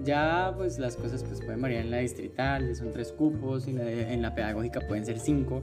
Ya 0.05 0.53
pues 0.55 0.79
las 0.79 0.95
cosas 0.99 1.25
pues 1.25 1.41
pueden 1.41 1.63
variar 1.63 1.87
en 1.87 1.91
la 1.91 1.99
distrital, 2.01 2.77
son 2.77 2.93
tres 2.93 3.13
cupos, 3.13 3.67
en 3.67 3.79
la, 3.79 3.91
en 3.91 4.21
la 4.21 4.35
pedagógica 4.35 4.81
pueden 4.87 5.07
ser 5.07 5.19
cinco, 5.19 5.63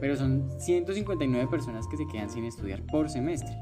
pero 0.00 0.14
son 0.14 0.50
159 0.58 1.48
personas 1.50 1.86
que 1.88 1.96
se 1.96 2.06
quedan 2.06 2.28
sin 2.28 2.44
estudiar 2.44 2.82
por 2.82 3.08
semestre. 3.08 3.56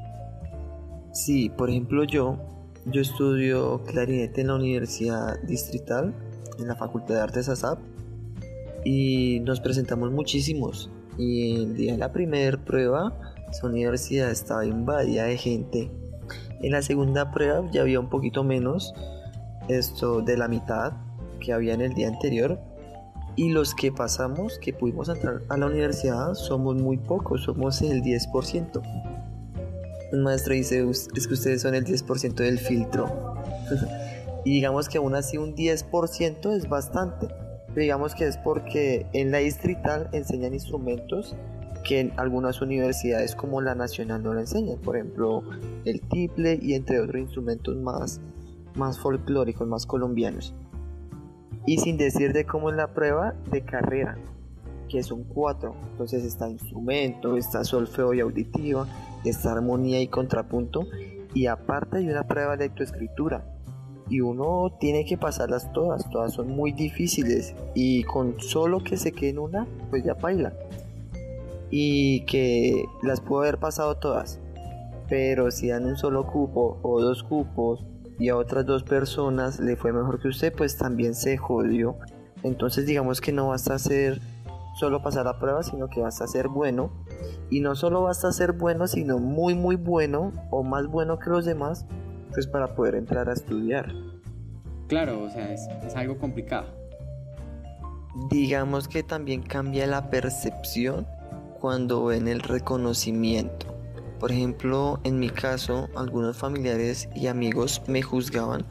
Sí, 1.13 1.49
por 1.49 1.71
ejemplo 1.71 2.03
yo, 2.03 2.41
yo 2.87 3.03
estudio 3.03 3.85
clarinete 3.85 4.41
en 4.41 4.49
la 4.49 4.57
Universidad 4.57 5.41
Distrital, 5.45 6.13
en 6.59 6.69
la 6.69 6.77
Facultad 6.77 7.15
de 7.15 7.21
Artes 7.21 7.49
ASAP, 7.49 7.79
y 8.85 9.41
nos 9.41 9.61
presentamos 9.61 10.13
muchísimos. 10.13 10.91
Y 11.19 11.63
el 11.63 11.77
día 11.77 11.93
de 11.93 11.99
la 11.99 12.13
primera 12.13 12.57
prueba, 12.65 13.19
esa 13.51 13.67
universidad 13.67 14.31
estaba 14.31 14.65
invadida 14.65 15.25
de 15.25 15.37
gente. 15.37 15.91
En 16.63 16.73
la 16.73 16.83
segunda 16.83 17.33
prueba 17.33 17.69
ya 17.73 17.83
había 17.83 18.01
un 18.01 18.09
poquito 18.09 18.45
menos, 18.45 18.95
esto 19.69 20.23
de 20.23 20.37
la 20.37 20.47
mitad 20.47 20.93
que 21.41 21.53
había 21.53 21.75
en 21.75 21.81
el 21.81 21.95
día 21.95 22.09
anterior 22.09 22.61
y 23.37 23.51
los 23.51 23.75
que 23.75 23.93
pasamos, 23.93 24.59
que 24.59 24.73
pudimos 24.73 25.09
entrar 25.09 25.43
a 25.49 25.57
la 25.57 25.67
universidad, 25.67 26.35
somos 26.35 26.77
muy 26.77 26.97
pocos, 26.97 27.43
somos 27.43 27.83
el 27.83 28.03
10%. 28.03 28.83
Un 30.13 30.23
maestro 30.23 30.55
dice, 30.55 30.89
es 30.89 31.27
que 31.27 31.35
ustedes 31.35 31.63
son 31.63 31.75
el 31.75 31.85
10% 31.85 32.35
del 32.35 32.59
filtro. 32.59 33.35
y 34.47 34.53
digamos 34.53 34.89
que 34.89 34.99
aún 34.99 35.17
así 35.17 35.39
un 35.39 35.57
10% 35.57 36.57
es 36.57 36.69
bastante. 36.69 37.27
Pero 37.67 37.81
digamos 37.81 38.15
que 38.15 38.29
es 38.29 38.37
porque 38.37 39.05
en 39.13 39.33
la 39.33 39.39
distrital 39.39 40.09
enseñan 40.13 40.55
instrumentos 40.55 41.35
que 41.83 41.99
en 41.99 42.13
algunas 42.17 42.63
universidades 42.63 43.35
como 43.35 43.61
la 43.61 43.75
nacional 43.75 44.23
no 44.23 44.35
lo 44.35 44.39
enseñan. 44.39 44.79
Por 44.79 44.97
ejemplo, 44.97 45.43
el 45.85 46.01
tiple 46.01 46.61
y 46.63 46.75
entre 46.75 47.01
otros 47.01 47.23
instrumentos 47.23 47.75
más 47.75 48.21
más 48.77 49.01
folclóricos, 49.01 49.67
más 49.67 49.85
colombianos. 49.85 50.55
Y 51.67 51.79
sin 51.79 51.97
decir 51.97 52.33
de 52.33 52.45
cómo 52.47 52.71
es 52.71 52.77
la 52.77 52.95
prueba 52.95 53.35
de 53.51 53.63
carrera, 53.63 54.17
que 54.89 55.03
son 55.03 55.25
cuatro. 55.25 55.75
Entonces 55.91 56.23
está 56.23 56.49
instrumento, 56.49 57.37
está 57.37 57.65
solfeo 57.65 58.15
y 58.15 58.21
auditiva, 58.21 58.87
está 59.25 59.55
armonía 59.55 60.01
y 60.01 60.07
contrapunto. 60.07 60.87
Y 61.35 61.47
aparte 61.47 61.99
hay 61.99 62.09
una 62.09 62.29
prueba 62.29 62.57
de 62.57 62.69
lectoescritura. 62.69 63.56
Y 64.09 64.21
uno 64.21 64.77
tiene 64.79 65.05
que 65.05 65.19
pasarlas 65.19 65.73
todas, 65.73 66.09
todas 66.11 66.33
son 66.33 66.49
muy 66.49 66.73
difíciles. 66.73 67.55
Y 67.75 68.05
con 68.05 68.41
solo 68.41 68.83
que 68.83 68.97
se 68.97 69.13
quede 69.13 69.31
en 69.31 69.39
una, 69.39 69.67
pues 69.91 70.05
ya 70.05 70.15
baila. 70.15 70.53
Y 71.71 72.25
que 72.27 72.85
las 73.03 73.21
puedo 73.21 73.43
haber 73.43 73.59
pasado 73.59 73.97
todas. 73.97 74.39
Pero 75.09 75.51
si 75.51 75.69
dan 75.69 75.87
un 75.87 75.97
solo 75.97 76.27
cupo 76.27 76.79
o 76.83 77.01
dos 77.01 77.23
cupos 77.23 77.85
y 78.19 78.29
a 78.29 78.37
otras 78.37 78.65
dos 78.65 78.83
personas 78.83 79.61
le 79.61 79.77
fue 79.77 79.93
mejor 79.93 80.21
que 80.21 80.29
usted, 80.29 80.53
pues 80.53 80.77
también 80.77 81.15
se 81.15 81.37
jodió. 81.37 81.97
Entonces 82.43 82.87
digamos 82.87 83.21
que 83.21 83.33
no 83.33 83.49
basta 83.49 83.79
ser 83.79 84.21
solo 84.77 85.03
pasar 85.03 85.25
la 85.25 85.39
prueba, 85.39 85.63
sino 85.63 85.89
que 85.89 86.01
basta 86.01 86.27
ser 86.27 86.49
bueno. 86.49 86.91
Y 87.51 87.61
no 87.61 87.75
solo 87.75 88.03
basta 88.03 88.33
ser 88.33 88.53
bueno, 88.53 88.87
sino 88.87 89.19
muy 89.19 89.55
muy 89.55 89.77
bueno 89.77 90.33
o 90.51 90.63
más 90.63 90.87
bueno 90.87 91.19
que 91.19 91.31
los 91.31 91.45
demás, 91.45 91.87
pues 92.37 92.47
para 92.47 92.75
poder 92.75 92.97
entrar 92.97 93.31
a 93.31 93.33
estudiar. 93.33 93.91
Claro, 94.89 95.23
o 95.23 95.31
sea, 95.31 95.55
es, 95.55 95.67
es 95.87 95.97
algo 95.97 96.19
complicado. 96.19 96.67
Digamos 98.31 98.89
que 98.89 99.03
también 99.03 99.41
cambia 99.41 99.87
la 99.87 100.11
percepción 100.11 101.07
cuando 101.59 102.05
ven 102.05 102.29
el 102.29 102.41
reconocimiento. 102.41 103.75
Por 104.21 104.33
ejemplo, 104.33 105.01
en 105.05 105.19
mi 105.19 105.31
caso, 105.31 105.89
algunos 105.97 106.37
familiares 106.37 107.09
y 107.15 107.29
amigos 107.29 107.81
me 107.87 108.03
juzgaban 108.03 108.67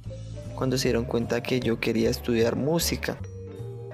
cuando 0.54 0.78
se 0.78 0.90
dieron 0.90 1.06
cuenta 1.06 1.42
que 1.42 1.60
yo 1.60 1.80
quería 1.80 2.12
estudiar 2.12 2.56
música. 2.56 3.18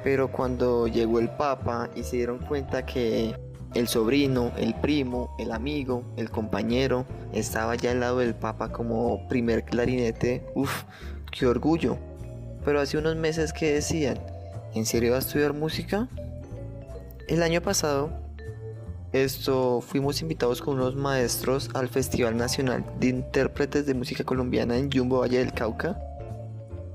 Pero 0.03 0.33
cuando 0.33 0.89
llegó 0.89 1.17
el 1.19 1.29
Papa 1.29 1.89
y 1.95 2.03
se 2.03 2.17
dieron 2.17 2.39
cuenta 2.39 2.85
que 2.85 3.33
el 3.73 3.87
sobrino, 3.87 4.51
el 4.57 4.73
primo, 4.75 5.35
el 5.39 5.51
amigo, 5.51 6.03
el 6.17 6.29
compañero 6.29 7.05
estaba 7.33 7.75
ya 7.75 7.91
al 7.91 7.99
lado 7.99 8.19
del 8.19 8.35
Papa 8.35 8.71
como 8.71 9.27
primer 9.27 9.63
clarinete, 9.63 10.45
uff, 10.55 10.83
qué 11.31 11.47
orgullo. 11.47 11.97
Pero 12.65 12.79
hace 12.79 12.97
unos 12.97 13.15
meses 13.15 13.53
que 13.53 13.73
decían, 13.73 14.19
¿en 14.73 14.85
serio 14.85 15.11
va 15.11 15.17
a 15.17 15.21
estudiar 15.21 15.53
música? 15.53 16.07
El 17.27 17.43
año 17.43 17.61
pasado 17.61 18.21
esto 19.13 19.81
fuimos 19.81 20.21
invitados 20.21 20.61
con 20.61 20.75
unos 20.75 20.95
maestros 20.95 21.69
al 21.73 21.89
Festival 21.89 22.37
Nacional 22.37 22.85
de 22.97 23.07
Intérpretes 23.07 23.85
de 23.85 23.93
Música 23.93 24.23
Colombiana 24.23 24.77
en 24.77 24.89
Jumbo 24.89 25.19
Valle 25.19 25.39
del 25.39 25.51
Cauca. 25.51 25.99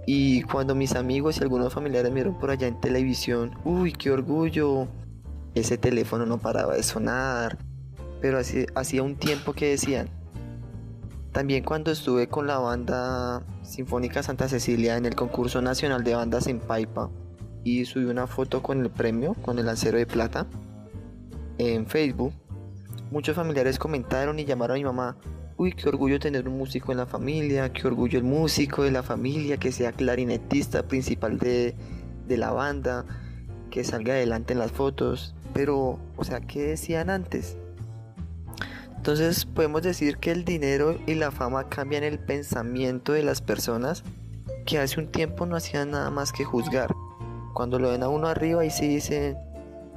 Y 0.07 0.41
cuando 0.43 0.75
mis 0.75 0.95
amigos 0.95 1.37
y 1.37 1.43
algunos 1.43 1.75
familiares 1.75 2.15
vieron 2.15 2.39
por 2.39 2.51
allá 2.51 2.69
en 2.69 2.81
televisión, 2.81 3.51
uy, 3.65 3.93
qué 3.93 4.11
orgullo. 4.11 4.89
Ese 5.57 5.79
teléfono 5.79 6.27
no 6.27 6.39
paraba 6.39 6.75
de 6.75 6.83
sonar. 6.83 7.59
Pero 8.21 8.39
hacía 8.39 9.03
un 9.03 9.17
tiempo 9.17 9.55
que 9.55 9.71
decían. 9.71 10.09
También 11.33 11.65
cuando 11.65 11.91
estuve 11.91 12.29
con 12.29 12.47
la 12.47 12.59
banda 12.59 13.43
Sinfónica 13.63 14.23
Santa 14.23 14.49
Cecilia 14.49 14.97
en 14.97 15.07
el 15.07 15.15
concurso 15.15 15.61
nacional 15.61 16.05
de 16.05 16.15
bandas 16.15 16.47
en 16.47 16.61
Paipa 16.61 17.11
y 17.65 17.85
subí 17.85 18.05
una 18.05 18.27
foto 18.27 18.63
con 18.63 18.81
el 18.81 18.91
premio, 18.91 19.35
con 19.43 19.59
el 19.59 19.67
lancero 19.67 19.99
de 19.99 20.07
plata 20.07 20.47
en 21.59 21.87
Facebook, 21.87 22.33
muchos 23.11 23.37
familiares 23.37 23.79
comentaron 23.79 24.39
y 24.39 24.45
llamaron 24.45 24.77
a 24.77 24.79
mi 24.79 24.85
mamá, 24.85 25.17
uy, 25.57 25.73
qué 25.73 25.89
orgullo 25.89 26.19
tener 26.19 26.49
un 26.49 26.59
músico 26.59 26.93
en 26.93 26.99
la 26.99 27.07
familia, 27.07 27.73
qué 27.73 27.87
orgullo 27.87 28.19
el 28.19 28.25
músico 28.25 28.83
de 28.83 28.91
la 28.91 29.03
familia, 29.03 29.57
que 29.57 29.73
sea 29.73 29.93
clarinetista 29.93 30.87
principal 30.87 31.39
de, 31.39 31.75
de 32.27 32.37
la 32.37 32.51
banda, 32.53 33.05
que 33.71 33.85
salga 33.85 34.15
adelante 34.15 34.53
en 34.53 34.59
las 34.59 34.73
fotos. 34.73 35.35
Pero, 35.57 35.99
o 36.19 36.25
sea, 36.25 36.41
¿qué 36.41 36.63
decían 36.63 37.09
antes? 37.09 37.57
Entonces 38.95 39.47
podemos 39.47 39.81
decir 39.83 40.19
que 40.19 40.31
el 40.31 40.45
dinero 40.45 40.99
y 41.07 41.15
la 41.15 41.31
fama 41.31 41.71
cambian 41.71 42.05
el 42.05 42.19
pensamiento 42.19 43.15
de 43.15 43.23
las 43.23 43.41
personas 43.41 44.05
que 44.67 44.79
hace 44.79 45.01
un 45.01 45.07
tiempo 45.07 45.47
no 45.47 45.57
hacían 45.57 45.93
nada 45.93 46.11
más 46.11 46.31
que 46.31 46.45
juzgar. 46.45 46.95
Cuando 47.55 47.79
lo 47.79 47.89
ven 47.89 48.03
a 48.03 48.11
uno 48.11 48.29
arriba 48.29 48.67
y 48.67 48.71
se 48.71 48.87
dicen, 48.87 49.39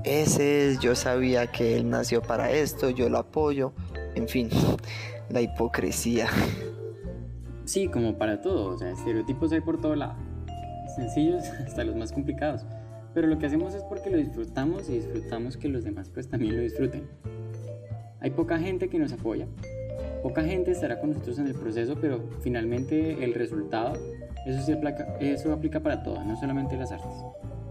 ese 0.06 0.70
es, 0.70 0.80
yo 0.80 0.96
sabía 0.96 1.48
que 1.48 1.76
él 1.76 1.90
nació 1.90 2.22
para 2.22 2.52
esto, 2.52 2.90
yo 2.90 3.10
lo 3.10 3.18
apoyo, 3.18 3.74
en 4.16 4.30
fin, 4.30 4.50
la 5.30 5.42
hipocresía. 5.42 6.30
Sí, 7.66 7.90
como 7.90 8.18
para 8.18 8.42
todo, 8.42 8.76
o 8.76 8.78
sea, 8.78 8.92
estereotipos 8.92 9.52
hay 9.52 9.60
por 9.60 9.82
todo 9.82 9.94
lado, 9.98 10.16
sencillos 10.96 11.44
hasta 11.68 11.84
los 11.84 11.98
más 11.98 12.14
complicados, 12.14 12.66
pero 13.14 13.28
lo 13.28 13.40
que 13.40 13.46
hacemos 13.46 13.74
es 13.74 13.84
porque 13.84 14.10
lo 14.10 14.18
disfrutamos 14.18 14.90
y 14.90 14.94
disfrutamos 14.94 15.58
que 15.58 15.68
los 15.68 15.84
demás 15.84 16.10
pues 16.10 16.28
también 16.28 16.56
lo 16.56 16.62
disfruten. 16.62 17.04
Hay 18.22 18.32
poca 18.32 18.60
gente 18.60 18.90
que 18.90 19.00
nos 19.00 19.14
apoya, 19.14 19.48
poca 20.22 20.44
gente 20.44 20.72
estará 20.72 21.00
con 21.00 21.12
nosotros 21.12 21.40
en 21.40 21.48
el 21.48 21.56
proceso, 21.56 21.96
pero 22.00 22.22
finalmente 22.42 23.24
el 23.24 23.34
resultado, 23.34 23.94
eso, 24.46 24.62
sí 24.66 24.74
aplica, 24.74 25.18
eso 25.20 25.54
aplica 25.54 25.80
para 25.80 26.04
todo, 26.04 26.24
no 26.24 26.36
solamente 26.36 26.78
las 26.78 26.92
artes. 26.92 27.14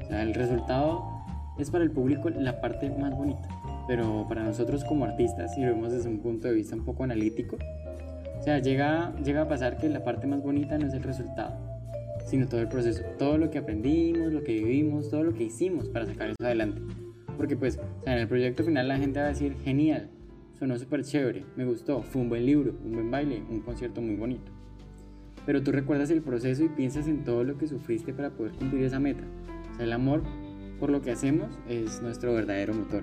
O 0.03 0.07
sea, 0.09 0.22
el 0.22 0.35
resultado 0.35 1.05
es 1.59 1.70
para 1.70 1.85
el 1.85 1.90
público 1.90 2.31
la 2.31 2.61
parte 2.61 2.88
más 2.90 3.14
bonita, 3.14 3.48
pero 3.87 4.27
para 4.29 4.42
nosotros 4.42 4.85
como 4.85 5.05
artistas, 5.05 5.55
si 5.55 5.61
lo 5.61 5.68
vemos 5.68 5.92
desde 5.92 6.09
un 6.09 6.20
punto 6.20 6.48
de 6.48 6.55
vista 6.55 6.74
un 6.74 6.85
poco 6.85 7.05
analítico, 7.05 7.57
o 8.38 8.42
sea, 8.42 8.59
llega, 8.61 9.12
llega 9.22 9.42
a 9.42 9.48
pasar 9.48 9.77
que 9.77 9.88
la 9.88 10.05
parte 10.05 10.27
más 10.27 10.42
bonita 10.42 10.79
no 10.79 10.87
es 10.87 10.94
el 10.94 11.03
resultado, 11.03 11.57
sino 12.27 12.46
todo 12.46 12.61
el 12.61 12.68
proceso, 12.68 13.03
todo 13.18 13.37
lo 13.37 13.51
que 13.51 13.59
aprendimos, 13.59 14.33
lo 14.33 14.42
que 14.44 14.53
todo 15.09 15.25
lo 15.25 15.35
que 15.35 15.44
hicimos 15.44 15.88
para 15.88 16.07
sacar 16.07 16.31
eso 16.31 16.44
adelante. 16.44 16.81
Porque 17.37 17.57
pues, 17.57 17.79
o 17.79 18.03
sea, 18.03 18.14
en 18.14 18.21
el 18.21 18.29
proyecto 18.29 18.64
final 18.64 18.88
la 18.88 18.99
gente 18.99 19.21
va 19.21 19.27
a 19.27 19.29
decir, 19.31 19.57
genial, 19.64 20.11
sonó 20.59 20.79
súper 20.79 21.05
chévere, 21.05 21.44
me 21.57 21.64
gustó, 21.64 22.03
fue 22.03 22.23
un 22.23 22.29
buen 22.29 22.44
libro, 22.44 22.75
un 22.85 22.92
buen 22.92 23.11
baile, 23.11 23.42
un 23.49 23.61
concierto 23.61 24.01
muy 24.01 24.16
bonito. 24.16 24.51
Pero 25.47 25.62
tú 25.62 25.73
recuerdas 25.73 26.11
el 26.11 26.21
proceso 26.21 26.64
y 26.64 26.68
piensas 26.68 27.07
en 27.07 27.25
todo 27.25 27.44
lo 27.44 27.57
que 27.57 27.66
sufriste 27.66 28.12
para 28.12 28.31
poder 28.31 28.53
cumplir 28.53 28.85
esa 28.85 28.99
meta. 28.99 29.23
O 29.73 29.77
sea, 29.77 29.85
el 29.85 29.92
amor 29.92 30.23
por 30.79 30.90
lo 30.90 31.01
que 31.01 31.11
hacemos 31.11 31.59
es 31.68 32.03
nuestro 32.03 32.35
verdadero 32.35 32.75
motor. 32.75 33.03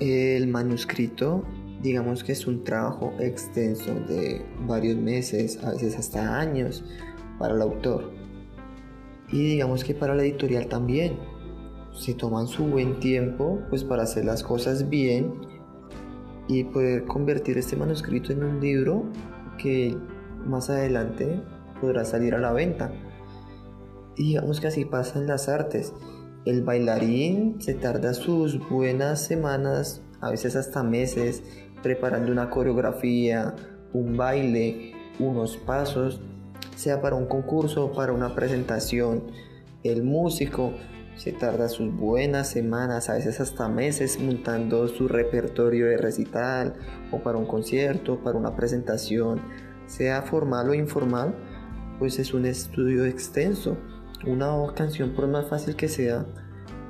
El 0.00 0.48
manuscrito, 0.48 1.44
digamos 1.82 2.24
que 2.24 2.32
es 2.32 2.46
un 2.46 2.64
trabajo 2.64 3.14
extenso 3.20 3.94
de 4.08 4.44
varios 4.66 4.96
meses, 4.96 5.62
a 5.62 5.72
veces 5.72 5.96
hasta 5.96 6.38
años, 6.38 6.84
para 7.38 7.54
el 7.54 7.62
autor. 7.62 8.23
Y 9.30 9.44
digamos 9.44 9.84
que 9.84 9.94
para 9.94 10.14
la 10.14 10.22
editorial 10.22 10.66
también. 10.66 11.18
Se 11.92 12.14
toman 12.14 12.48
su 12.48 12.64
buen 12.64 12.98
tiempo 12.98 13.60
pues 13.70 13.84
para 13.84 14.02
hacer 14.02 14.24
las 14.24 14.42
cosas 14.42 14.88
bien 14.88 15.32
y 16.48 16.64
poder 16.64 17.04
convertir 17.04 17.56
este 17.56 17.76
manuscrito 17.76 18.32
en 18.32 18.42
un 18.42 18.60
libro 18.60 19.04
que 19.58 19.96
más 20.44 20.70
adelante 20.70 21.40
podrá 21.80 22.04
salir 22.04 22.34
a 22.34 22.38
la 22.38 22.52
venta. 22.52 22.92
Y 24.16 24.28
digamos 24.28 24.60
que 24.60 24.68
así 24.68 24.84
pasa 24.84 25.18
en 25.18 25.26
las 25.26 25.48
artes. 25.48 25.92
El 26.44 26.62
bailarín 26.62 27.60
se 27.60 27.74
tarda 27.74 28.12
sus 28.12 28.58
buenas 28.68 29.24
semanas, 29.24 30.02
a 30.20 30.30
veces 30.30 30.56
hasta 30.56 30.82
meses, 30.82 31.42
preparando 31.82 32.30
una 32.30 32.50
coreografía, 32.50 33.54
un 33.92 34.16
baile, 34.16 34.92
unos 35.18 35.56
pasos, 35.56 36.20
sea 36.76 37.00
para 37.00 37.16
un 37.16 37.26
concurso 37.26 37.86
o 37.86 37.92
para 37.92 38.12
una 38.12 38.34
presentación. 38.34 39.24
El 39.82 40.02
músico 40.02 40.72
se 41.16 41.32
tarda 41.32 41.68
sus 41.68 41.94
buenas 41.94 42.50
semanas, 42.50 43.08
a 43.08 43.14
veces 43.14 43.40
hasta 43.40 43.68
meses, 43.68 44.18
montando 44.20 44.88
su 44.88 45.08
repertorio 45.08 45.86
de 45.86 45.96
recital 45.96 46.74
o 47.12 47.22
para 47.22 47.38
un 47.38 47.46
concierto, 47.46 48.18
para 48.22 48.38
una 48.38 48.56
presentación, 48.56 49.40
sea 49.86 50.22
formal 50.22 50.70
o 50.70 50.74
informal, 50.74 51.34
pues 51.98 52.18
es 52.18 52.34
un 52.34 52.46
estudio 52.46 53.04
extenso 53.04 53.76
una 54.26 54.54
canción, 54.74 55.10
por 55.10 55.28
más 55.28 55.48
fácil 55.48 55.76
que 55.76 55.88
sea, 55.88 56.26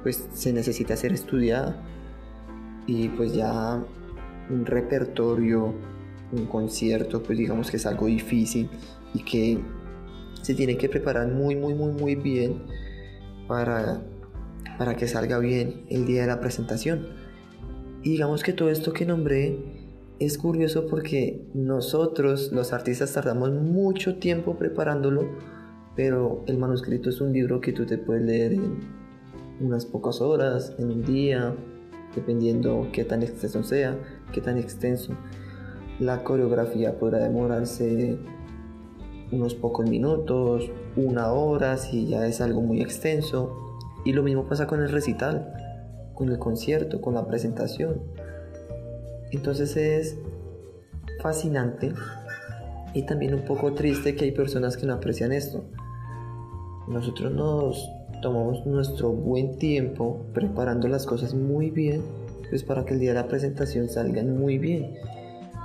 pues 0.03 0.29
se 0.33 0.53
necesita 0.53 0.97
ser 0.97 1.13
estudiada. 1.13 1.77
Y 2.87 3.09
pues 3.09 3.35
ya 3.35 3.83
un 4.51 4.67
repertorio, 4.67 5.75
un 6.33 6.47
concierto, 6.47 7.23
pues 7.23 7.39
digamos 7.39 7.71
que 7.71 7.79
es 7.79 7.87
algo 7.87 8.07
difícil 8.07 8.69
y 9.15 9.25
que 9.25 9.61
se 10.45 10.55
tiene 10.55 10.77
que 10.77 10.89
preparar 10.89 11.29
muy, 11.29 11.57
muy, 11.57 11.75
muy, 11.75 11.93
muy 11.93 12.15
bien 12.15 12.63
para, 13.49 14.03
para 14.79 14.97
que 14.97 15.09
salga 15.09 15.39
bien 15.39 15.85
el 15.89 16.07
día 16.07 16.23
de 16.23 16.29
la 16.29 16.41
presentación. 16.41 17.09
Y 18.03 18.11
digamos 18.11 18.43
que 18.43 18.53
todo 18.53 18.71
esto 18.71 18.93
que 18.93 19.07
nombré 19.07 19.59
es 20.19 20.39
curioso 20.39 20.87
porque 20.87 21.47
nosotros, 21.55 22.53
los 22.53 22.73
artistas, 22.73 23.13
tardamos 23.13 23.51
mucho 23.51 24.17
tiempo 24.17 24.57
preparándolo 24.57 25.29
pero 25.97 26.43
el 26.47 26.59
manuscrito 26.59 27.11
es 27.11 27.21
un 27.21 27.33
libro 27.33 27.61
que 27.61 27.73
tú 27.73 27.87
te 27.87 27.99
puedes 27.99 28.25
leer 28.25 28.55
en 28.55 28.81
unas 29.61 29.87
pocas 29.87 30.21
horas, 30.21 30.75
en 30.79 30.91
un 30.91 31.05
día, 31.05 31.55
dependiendo 32.15 32.89
qué 32.93 33.05
tan 33.05 33.23
extenso 33.23 33.63
sea, 33.63 33.97
qué 34.33 34.41
tan 34.41 34.59
extenso. 34.59 35.15
La 36.01 36.25
coreografía 36.25 36.99
podrá 36.99 37.19
demorarse 37.19 38.19
unos 39.35 39.55
pocos 39.55 39.89
minutos, 39.89 40.71
una 40.97 41.33
hora 41.33 41.77
si 41.77 42.07
ya 42.07 42.27
es 42.27 42.41
algo 42.41 42.61
muy 42.61 42.81
extenso. 42.81 43.81
Y 44.05 44.13
lo 44.13 44.23
mismo 44.23 44.47
pasa 44.47 44.67
con 44.67 44.83
el 44.83 44.91
recital, 44.91 45.53
con 46.15 46.31
el 46.31 46.39
concierto, 46.39 47.01
con 47.01 47.15
la 47.15 47.27
presentación. 47.27 48.03
Entonces 49.31 49.77
es 49.77 50.17
fascinante 51.21 51.93
y 52.93 53.03
también 53.03 53.35
un 53.35 53.45
poco 53.45 53.73
triste 53.73 54.15
que 54.15 54.25
hay 54.25 54.33
personas 54.33 54.77
que 54.77 54.87
no 54.87 54.95
aprecian 54.95 55.33
esto. 55.33 55.65
Nosotros 56.87 57.33
nos 57.33 57.91
tomamos 58.23 58.65
nuestro 58.67 59.11
buen 59.11 59.59
tiempo 59.59 60.25
preparando 60.33 60.87
las 60.89 61.07
cosas 61.07 61.35
muy 61.35 61.71
bien, 61.71 62.03
pues 62.49 62.63
para 62.63 62.85
que 62.85 62.95
el 62.95 63.01
día 63.01 63.11
de 63.11 63.21
la 63.21 63.29
presentación 63.29 63.89
salgan 63.89 64.39
muy 64.39 64.59
bien. 64.59 64.95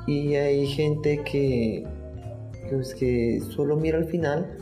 Y 0.08 0.36
hay 0.36 0.66
gente 0.66 1.24
que, 1.24 1.86
pues, 2.70 2.96
que 2.96 3.42
solo 3.56 3.76
mira 3.76 3.98
al 3.98 4.06
final, 4.06 4.58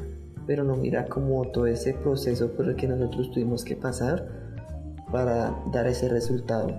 pero 0.45 0.63
no 0.63 0.75
mira 0.75 1.05
como 1.05 1.45
todo 1.51 1.67
ese 1.67 1.93
proceso 1.93 2.51
por 2.51 2.69
el 2.69 2.75
que 2.75 2.87
nosotros 2.87 3.31
tuvimos 3.31 3.63
que 3.63 3.75
pasar 3.75 4.27
para 5.11 5.55
dar 5.71 5.87
ese 5.87 6.09
resultado. 6.09 6.69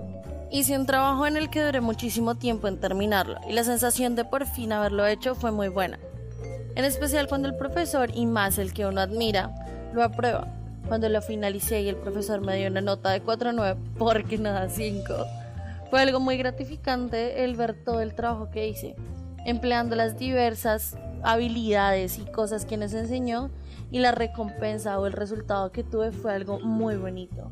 Hice 0.51 0.77
un 0.77 0.87
trabajo 0.87 1.27
en 1.27 1.37
el 1.37 1.49
que 1.49 1.63
duré 1.63 1.79
muchísimo 1.79 2.35
tiempo 2.35 2.67
en 2.67 2.79
terminarlo 2.79 3.37
y 3.47 3.53
la 3.53 3.63
sensación 3.63 4.15
de 4.15 4.25
por 4.25 4.47
fin 4.47 4.71
haberlo 4.71 5.05
hecho 5.05 5.35
fue 5.35 5.51
muy 5.51 5.67
buena. 5.67 5.99
En 6.75 6.85
especial 6.85 7.27
cuando 7.27 7.47
el 7.47 7.55
profesor 7.55 8.09
y 8.13 8.25
más 8.25 8.57
el 8.57 8.73
que 8.73 8.85
uno 8.85 9.01
admira 9.01 9.51
lo 9.93 10.03
aprueba. 10.03 10.47
Cuando 10.87 11.07
lo 11.07 11.21
finalicé 11.21 11.81
y 11.81 11.89
el 11.89 11.97
profesor 11.97 12.41
me 12.41 12.55
dio 12.57 12.67
una 12.67 12.81
nota 12.81 13.11
de 13.11 13.23
4.9 13.23 13.77
porque 13.99 14.39
no 14.39 14.51
da 14.51 14.69
5. 14.69 15.03
Fue 15.91 16.01
algo 16.01 16.19
muy 16.19 16.37
gratificante 16.37 17.43
el 17.43 17.55
ver 17.55 17.75
todo 17.83 18.01
el 18.01 18.15
trabajo 18.15 18.49
que 18.49 18.67
hice, 18.67 18.95
empleando 19.45 19.95
las 19.95 20.17
diversas 20.17 20.95
habilidades 21.23 22.19
y 22.19 22.25
cosas 22.25 22.65
que 22.65 22.77
nos 22.77 22.93
enseñó 22.93 23.49
y 23.91 23.99
la 23.99 24.11
recompensa 24.11 24.99
o 24.99 25.07
el 25.07 25.13
resultado 25.13 25.71
que 25.71 25.83
tuve 25.83 26.11
fue 26.11 26.33
algo 26.33 26.59
muy 26.59 26.95
bonito. 26.95 27.51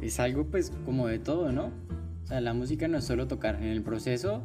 Es 0.00 0.20
algo 0.20 0.44
pues 0.46 0.70
como 0.84 1.06
de 1.06 1.18
todo, 1.18 1.52
¿no? 1.52 1.70
O 2.24 2.26
sea, 2.26 2.40
la 2.40 2.54
música 2.54 2.88
no 2.88 2.98
es 2.98 3.04
solo 3.04 3.26
tocar. 3.26 3.56
En 3.56 3.64
el 3.64 3.82
proceso 3.82 4.42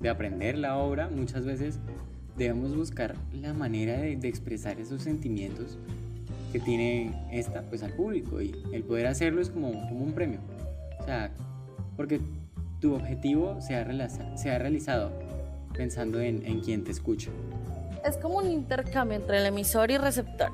de 0.00 0.08
aprender 0.08 0.58
la 0.58 0.76
obra, 0.76 1.08
muchas 1.08 1.44
veces 1.44 1.78
debemos 2.36 2.74
buscar 2.74 3.14
la 3.32 3.52
manera 3.52 3.98
de, 3.98 4.12
expresar 4.28 4.80
esos 4.80 5.02
sentimientos 5.02 5.78
que 6.52 6.60
tiene 6.60 7.14
esta 7.30 7.62
pues 7.62 7.82
al 7.82 7.92
público 7.92 8.40
y 8.40 8.54
el 8.72 8.82
poder 8.82 9.06
hacerlo 9.06 9.40
es 9.40 9.50
como, 9.50 9.72
como 9.72 10.04
un 10.04 10.12
premio. 10.12 10.40
O 11.00 11.04
sea, 11.04 11.32
porque 11.96 12.20
tu 12.80 12.94
objetivo 12.94 13.60
se 13.60 13.76
ha, 13.76 14.08
se 14.36 14.50
ha 14.50 14.58
realizado 14.58 15.12
pensando 15.72 16.20
en, 16.20 16.44
en 16.46 16.60
quien 16.60 16.84
te 16.84 16.90
escucha. 16.90 17.30
Es 18.04 18.16
como 18.16 18.38
un 18.38 18.50
intercambio 18.50 19.16
entre 19.16 19.38
el 19.38 19.46
emisor 19.46 19.90
y 19.90 19.98
receptor, 19.98 20.50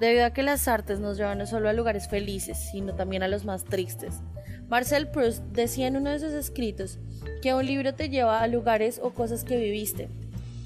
debido 0.00 0.24
a 0.24 0.30
que 0.32 0.42
las 0.42 0.68
artes 0.68 1.00
nos 1.00 1.16
llevan 1.16 1.38
no 1.38 1.46
solo 1.46 1.68
a 1.68 1.72
lugares 1.72 2.08
felices, 2.08 2.58
sino 2.72 2.94
también 2.94 3.22
a 3.22 3.28
los 3.28 3.44
más 3.44 3.64
tristes. 3.64 4.20
Marcel 4.68 5.08
Proust 5.08 5.42
decía 5.44 5.86
en 5.86 5.96
uno 5.96 6.10
de 6.10 6.18
sus 6.18 6.32
escritos 6.32 6.98
que 7.40 7.54
un 7.54 7.64
libro 7.64 7.94
te 7.94 8.10
lleva 8.10 8.40
a 8.40 8.46
lugares 8.48 9.00
o 9.02 9.10
cosas 9.10 9.44
que 9.44 9.56
viviste, 9.56 10.08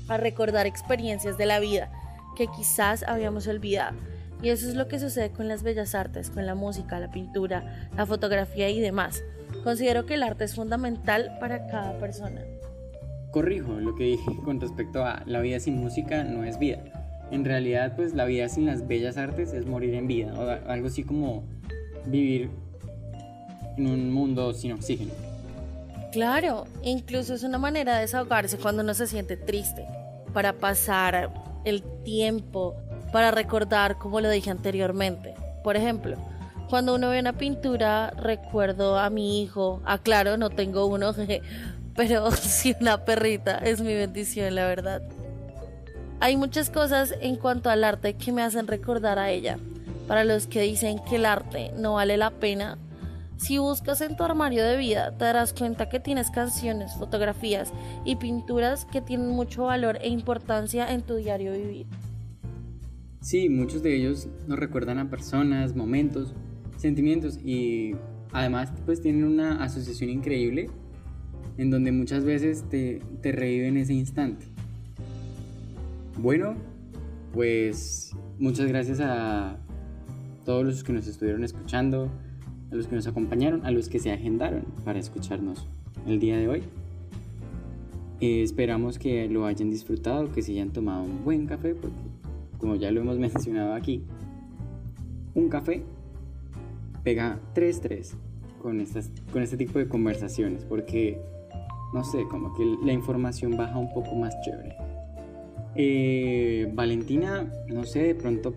a 0.09 0.17
recordar 0.17 0.67
experiencias 0.67 1.39
de 1.39 1.47
la 1.47 1.61
vida 1.61 1.91
que 2.37 2.49
quizás 2.49 3.05
habíamos 3.05 3.47
olvidado. 3.47 3.97
Y 4.43 4.49
eso 4.49 4.69
es 4.69 4.75
lo 4.75 4.89
que 4.89 4.99
sucede 4.99 5.31
con 5.31 5.47
las 5.47 5.63
bellas 5.63 5.95
artes, 5.95 6.31
con 6.31 6.47
la 6.47 6.57
música, 6.57 6.99
la 6.99 7.13
pintura, 7.13 7.91
la 7.97 8.07
fotografía 8.07 8.69
y 8.71 8.81
demás. 8.81 9.23
Considero 9.63 10.05
que 10.05 10.15
el 10.15 10.25
arte 10.25 10.45
es 10.45 10.57
fundamental 10.57 11.37
para 11.39 11.69
cada 11.69 11.97
persona. 11.99 12.41
Corrijo 13.33 13.73
lo 13.81 13.97
que 13.97 14.05
dije 14.05 14.37
con 14.45 14.61
respecto 14.61 15.05
a 15.05 15.23
la 15.27 15.41
vida 15.41 15.59
sin 15.59 15.79
música 15.79 16.23
no 16.23 16.45
es 16.45 16.59
vida. 16.59 16.79
En 17.31 17.45
realidad, 17.45 17.97
pues 17.97 18.13
la 18.13 18.27
vida 18.27 18.49
sin 18.49 18.67
las 18.67 18.87
bellas 18.87 19.17
artes 19.17 19.53
es 19.55 19.67
morir 19.67 19.95
en 19.95 20.07
vida, 20.07 20.35
o 20.39 20.71
algo 20.71 20.89
así 20.89 21.03
como 21.03 21.45
vivir 22.07 22.51
en 23.79 23.87
un 23.87 24.13
mundo 24.13 24.53
sin 24.53 24.73
oxígeno. 24.73 25.13
Claro, 26.13 26.67
incluso 26.83 27.33
es 27.33 27.43
una 27.43 27.57
manera 27.57 27.95
de 27.95 28.03
desahogarse 28.03 28.59
cuando 28.59 28.83
uno 28.83 28.93
se 28.93 29.07
siente 29.07 29.39
triste, 29.39 29.87
para 30.35 30.53
pasar 30.53 31.31
el 31.65 31.83
tiempo, 32.05 32.77
para 33.13 33.31
recordar 33.31 33.97
como 33.97 34.21
lo 34.21 34.29
dije 34.29 34.51
anteriormente. 34.51 35.35
Por 35.65 35.77
ejemplo, 35.77 36.19
cuando 36.69 36.95
uno 36.95 37.09
ve 37.09 37.21
una 37.21 37.33
pintura, 37.33 38.11
recuerdo 38.11 38.99
a 38.99 39.09
mi 39.09 39.43
hijo, 39.43 39.81
aclaro, 39.87 40.37
no 40.37 40.51
tengo 40.51 40.85
uno, 40.85 41.15
pero 41.95 42.31
sí 42.33 42.75
una 42.81 43.05
perrita, 43.05 43.59
es 43.59 43.81
mi 43.81 43.95
bendición, 43.95 44.55
la 44.55 44.67
verdad. 44.67 45.03
Hay 46.21 46.37
muchas 46.37 46.71
cosas 46.71 47.15
en 47.21 47.37
cuanto 47.37 47.69
al 47.69 47.83
arte 47.85 48.15
que 48.15 48.33
me 48.33 48.43
hacen 48.43 48.67
recordar 48.67 49.19
a 49.19 49.31
ella. 49.31 49.59
Para 50.07 50.25
los 50.25 50.47
que 50.47 50.63
dicen 50.63 51.01
que 51.09 51.17
el 51.17 51.27
arte 51.27 51.73
no 51.77 51.95
vale 51.95 52.17
la 52.17 52.31
pena, 52.31 52.79
si 53.37 53.59
buscas 53.59 54.01
en 54.03 54.17
tu 54.17 54.23
armario 54.23 54.65
de 54.65 54.77
vida, 54.77 55.11
te 55.19 55.25
darás 55.25 55.53
cuenta 55.53 55.89
que 55.89 55.99
tienes 55.99 56.31
canciones, 56.31 56.95
fotografías 56.95 57.73
y 58.05 58.17
pinturas 58.17 58.85
que 58.85 59.01
tienen 59.01 59.31
mucho 59.31 59.65
valor 59.65 59.99
e 60.01 60.09
importancia 60.09 60.93
en 60.93 61.03
tu 61.03 61.17
diario 61.17 61.53
vivir. 61.53 61.87
Sí, 63.21 63.49
muchos 63.49 63.83
de 63.83 63.97
ellos 63.97 64.29
nos 64.47 64.59
recuerdan 64.59 64.99
a 64.99 65.11
personas, 65.11 65.75
momentos, 65.75 66.35
sentimientos 66.77 67.39
y 67.45 67.97
además 68.33 68.73
pues 68.85 69.01
tienen 69.01 69.25
una 69.25 69.63
asociación 69.63 70.11
increíble 70.11 70.71
en 71.59 71.71
donde 71.71 71.93
muchas 71.93 72.25
veces 72.25 72.65
te, 72.69 73.01
te 73.21 73.33
reviven 73.33 73.77
ese 73.77 73.95
instante. 73.95 74.47
Bueno, 76.19 76.55
pues 77.33 78.15
muchas 78.39 78.67
gracias 78.67 79.01
a 79.01 79.57
todos 80.45 80.65
los 80.65 80.85
que 80.85 80.93
nos 80.93 81.07
estuvieron 81.07 81.45
escuchando 81.45 82.11
a 82.71 82.75
los 82.75 82.87
que 82.87 82.97
nos 82.97 83.07
acompañaron, 83.07 83.65
a 83.67 83.71
los 83.71 83.89
que 83.89 83.99
se 83.99 84.13
agendaron 84.13 84.65
para 84.85 84.99
escucharnos 84.99 85.67
el 86.07 86.19
día 86.19 86.39
de 86.39 86.49
hoy. 86.49 86.63
Eh, 88.21 88.43
esperamos 88.43 88.99
que 88.99 89.29
lo 89.29 89.47
hayan 89.47 89.71
disfrutado, 89.71 90.33
que 90.33 90.43
se 90.43 90.53
hayan 90.53 90.71
tomado 90.71 91.03
un 91.03 91.25
buen 91.25 91.47
café, 91.47 91.75
porque 91.75 91.97
como 92.59 92.77
ya 92.77 92.91
lo 92.91 93.01
hemos 93.01 93.19
mencionado 93.21 93.75
aquí, 93.75 94.03
un 95.35 95.49
café 95.49 95.83
pega 97.03 97.41
3-3 97.55 98.15
con, 98.61 98.81
estas, 98.81 99.11
con 99.33 99.43
este 99.43 99.57
tipo 99.57 99.79
de 99.79 99.89
conversaciones, 99.89 100.65
porque, 100.65 101.21
no 101.93 102.05
sé, 102.05 102.27
como 102.29 102.55
que 102.55 102.65
la 102.85 102.93
información 102.93 103.57
baja 103.57 103.79
un 103.79 103.93
poco 103.93 104.15
más 104.15 104.35
chévere. 104.41 104.77
Eh, 105.75 106.71
Valentina, 106.75 107.51
no 107.69 107.85
sé, 107.85 108.03
de 108.03 108.15
pronto 108.15 108.55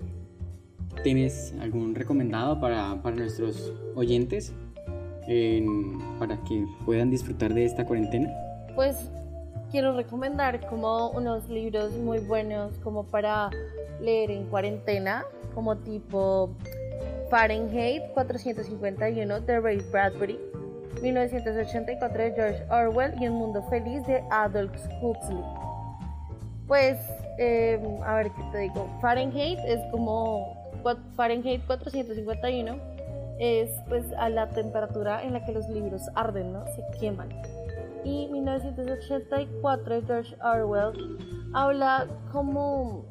¿Tienes 1.03 1.53
algún 1.61 1.93
recomendado 1.93 2.59
para, 2.59 2.95
nuestros 2.95 3.71
oyentes 3.95 4.53
para 6.19 6.37
que 6.43 6.65
puedan 6.85 7.11
disfrutar 7.11 7.53
de 7.53 7.65
esta 7.65 7.85
cuarentena? 7.85 8.33
Pues 8.75 9.11
quiero 9.71 9.95
recomendar 9.95 10.65
como 10.67 11.11
unos 11.11 11.47
libros 11.49 11.93
muy 11.93 12.19
buenos 12.19 12.77
como 12.79 13.03
para 13.03 13.49
leer 14.01 14.31
en 14.31 14.45
cuarentena, 14.45 15.25
como 15.53 15.77
tipo 15.77 16.49
Fahrenheit 17.29 18.03
451 18.13 19.41
de 19.41 19.59
Ray 19.59 19.81
Bradbury, 19.91 20.39
1984 21.05 22.23
de 22.23 22.31
George 22.33 22.65
Orwell 22.71 23.13
y 23.21 23.27
Un 23.27 23.35
Mundo 23.35 23.61
Feliz 23.69 24.03
de 24.07 24.23
Adolf 24.31 24.73
Huxley. 25.01 25.43
Pues, 26.67 26.97
eh, 27.37 27.79
a 28.03 28.15
ver 28.15 28.31
qué 28.31 28.43
te 28.51 28.57
digo, 28.57 28.89
Fahrenheit 29.01 29.59
es 29.67 29.79
como 29.91 30.65
Fahrenheit 31.15 31.63
451 31.67 32.95
es 33.39 33.69
pues 33.87 34.05
a 34.13 34.29
la 34.29 34.49
temperatura 34.49 35.23
en 35.23 35.33
la 35.33 35.45
que 35.45 35.51
los 35.51 35.67
libros 35.67 36.01
arden, 36.15 36.53
¿no? 36.53 36.65
Se 36.67 36.83
queman. 36.99 37.29
Y 38.03 38.27
1984 38.27 40.01
George 40.07 40.35
Orwell 40.41 41.17
habla 41.53 42.07
como 42.31 43.05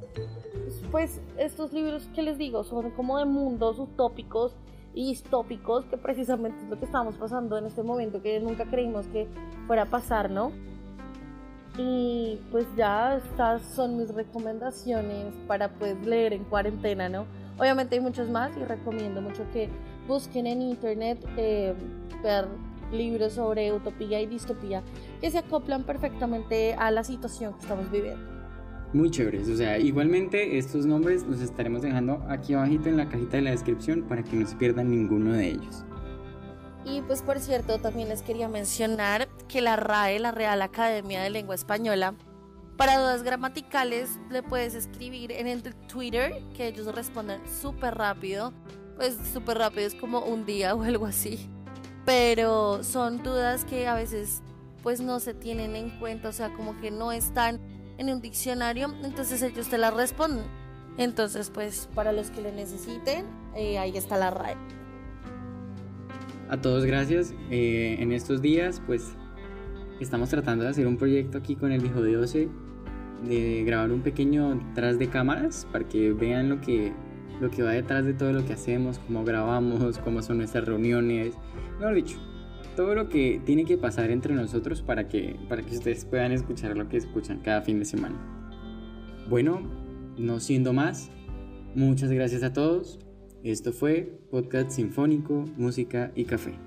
pues 0.90 1.20
estos 1.38 1.72
libros 1.72 2.08
que 2.14 2.22
les 2.22 2.38
digo 2.38 2.64
son 2.64 2.90
como 2.92 3.18
de 3.18 3.24
mundos 3.24 3.78
utópicos 3.78 4.56
y 4.94 5.08
distópicos 5.08 5.84
que 5.86 5.96
precisamente 5.96 6.62
es 6.62 6.68
lo 6.70 6.78
que 6.78 6.84
estamos 6.84 7.16
pasando 7.16 7.58
en 7.58 7.66
este 7.66 7.82
momento 7.82 8.22
que 8.22 8.40
nunca 8.40 8.64
creímos 8.64 9.06
que 9.08 9.28
fuera 9.66 9.82
a 9.82 9.86
pasar, 9.86 10.30
¿no? 10.30 10.52
Y 11.76 12.38
pues 12.52 12.66
ya 12.76 13.16
estas 13.16 13.62
son 13.62 13.96
mis 13.96 14.14
recomendaciones 14.14 15.34
para 15.48 15.68
pues 15.68 16.06
leer 16.06 16.32
en 16.32 16.44
cuarentena, 16.44 17.08
¿no? 17.08 17.26
Obviamente 17.58 17.96
hay 17.96 18.00
muchos 18.00 18.30
más 18.30 18.56
y 18.56 18.64
recomiendo 18.64 19.20
mucho 19.20 19.44
que 19.52 19.68
busquen 20.06 20.46
en 20.46 20.62
internet 20.62 21.24
eh, 21.36 21.74
ver 22.22 22.46
libros 22.92 23.32
sobre 23.32 23.72
utopía 23.72 24.20
y 24.20 24.26
distopía 24.26 24.82
que 25.20 25.30
se 25.30 25.38
acoplan 25.38 25.84
perfectamente 25.84 26.74
a 26.74 26.90
la 26.90 27.02
situación 27.02 27.54
que 27.54 27.60
estamos 27.60 27.90
viviendo. 27.90 28.33
Muy 28.94 29.10
chéveres, 29.10 29.48
o 29.48 29.56
sea, 29.56 29.76
igualmente 29.78 30.56
estos 30.56 30.86
nombres 30.86 31.24
los 31.26 31.40
estaremos 31.40 31.82
dejando 31.82 32.24
aquí 32.28 32.54
abajito 32.54 32.88
en 32.88 32.96
la 32.96 33.08
cajita 33.08 33.38
de 33.38 33.42
la 33.42 33.50
descripción 33.50 34.04
para 34.04 34.22
que 34.22 34.36
no 34.36 34.46
se 34.46 34.54
pierdan 34.54 34.88
ninguno 34.88 35.32
de 35.32 35.48
ellos. 35.48 35.84
Y 36.84 37.00
pues 37.02 37.20
por 37.20 37.40
cierto, 37.40 37.78
también 37.78 38.08
les 38.08 38.22
quería 38.22 38.48
mencionar 38.48 39.28
que 39.48 39.60
la 39.60 39.74
RAE, 39.74 40.20
la 40.20 40.30
Real 40.30 40.62
Academia 40.62 41.22
de 41.22 41.30
Lengua 41.30 41.56
Española, 41.56 42.14
Para 42.76 42.98
dudas 42.98 43.22
gramaticales 43.22 44.18
le 44.30 44.42
puedes 44.42 44.74
escribir 44.74 45.30
en 45.30 45.46
el 45.46 45.62
Twitter, 45.62 46.42
que 46.56 46.66
ellos 46.66 46.92
responden 46.92 47.40
súper 47.48 47.94
rápido. 47.94 48.52
Pues 48.96 49.16
súper 49.32 49.58
rápido, 49.58 49.86
es 49.86 49.94
como 49.94 50.20
un 50.20 50.44
día 50.44 50.74
o 50.74 50.82
algo 50.82 51.06
así. 51.06 51.48
Pero 52.04 52.82
son 52.82 53.22
dudas 53.22 53.64
que 53.64 53.86
a 53.86 53.94
veces 53.94 54.42
pues 54.82 55.00
no 55.00 55.18
se 55.18 55.34
tienen 55.34 55.76
en 55.76 55.90
cuenta, 55.98 56.28
o 56.28 56.32
sea, 56.32 56.52
como 56.52 56.78
que 56.80 56.90
no 56.90 57.10
están 57.12 57.60
en 57.98 58.10
un 58.10 58.20
diccionario, 58.20 58.92
entonces 59.02 59.42
ellos 59.42 59.68
te 59.68 59.78
las 59.78 59.94
responden. 59.94 60.44
Entonces, 60.96 61.50
pues 61.50 61.88
para 61.94 62.12
los 62.12 62.30
que 62.30 62.40
lo 62.40 62.52
necesiten, 62.52 63.26
eh, 63.56 63.78
ahí 63.78 63.96
está 63.96 64.16
la 64.16 64.30
RAE. 64.30 64.56
A 66.48 66.60
todos 66.60 66.84
gracias. 66.84 67.34
Eh, 67.50 67.96
en 67.98 68.12
estos 68.12 68.42
días, 68.42 68.80
pues 68.86 69.14
estamos 70.00 70.28
tratando 70.28 70.64
de 70.64 70.70
hacer 70.70 70.86
un 70.86 70.96
proyecto 70.96 71.38
aquí 71.38 71.56
con 71.56 71.72
el 71.72 71.84
hijo 71.84 72.02
de 72.02 72.16
Ose, 72.16 72.48
de 73.26 73.64
grabar 73.64 73.90
un 73.90 74.02
pequeño 74.02 74.60
tras 74.74 74.98
de 74.98 75.08
cámaras 75.08 75.66
para 75.72 75.88
que 75.88 76.12
vean 76.12 76.48
lo 76.48 76.60
que, 76.60 76.92
lo 77.40 77.50
que 77.50 77.62
va 77.62 77.72
detrás 77.72 78.04
de 78.04 78.14
todo 78.14 78.32
lo 78.32 78.44
que 78.44 78.52
hacemos, 78.52 78.98
cómo 79.00 79.24
grabamos, 79.24 79.98
cómo 79.98 80.22
son 80.22 80.38
nuestras 80.38 80.64
reuniones, 80.64 81.34
mejor 81.78 81.94
dicho, 81.94 82.18
todo 82.74 82.94
lo 82.94 83.08
que 83.08 83.40
tiene 83.44 83.64
que 83.64 83.76
pasar 83.76 84.10
entre 84.10 84.34
nosotros 84.34 84.82
para 84.82 85.08
que, 85.08 85.36
para 85.48 85.62
que 85.62 85.76
ustedes 85.76 86.04
puedan 86.04 86.32
escuchar 86.32 86.76
lo 86.76 86.88
que 86.88 86.96
escuchan 86.96 87.40
cada 87.40 87.62
fin 87.62 87.78
de 87.78 87.84
semana. 87.84 88.16
Bueno, 89.28 89.62
no 90.18 90.40
siendo 90.40 90.72
más, 90.72 91.10
muchas 91.74 92.10
gracias 92.10 92.42
a 92.42 92.52
todos. 92.52 92.98
Esto 93.42 93.72
fue 93.72 94.18
Podcast 94.30 94.70
Sinfónico, 94.70 95.44
Música 95.56 96.12
y 96.14 96.24
Café. 96.24 96.63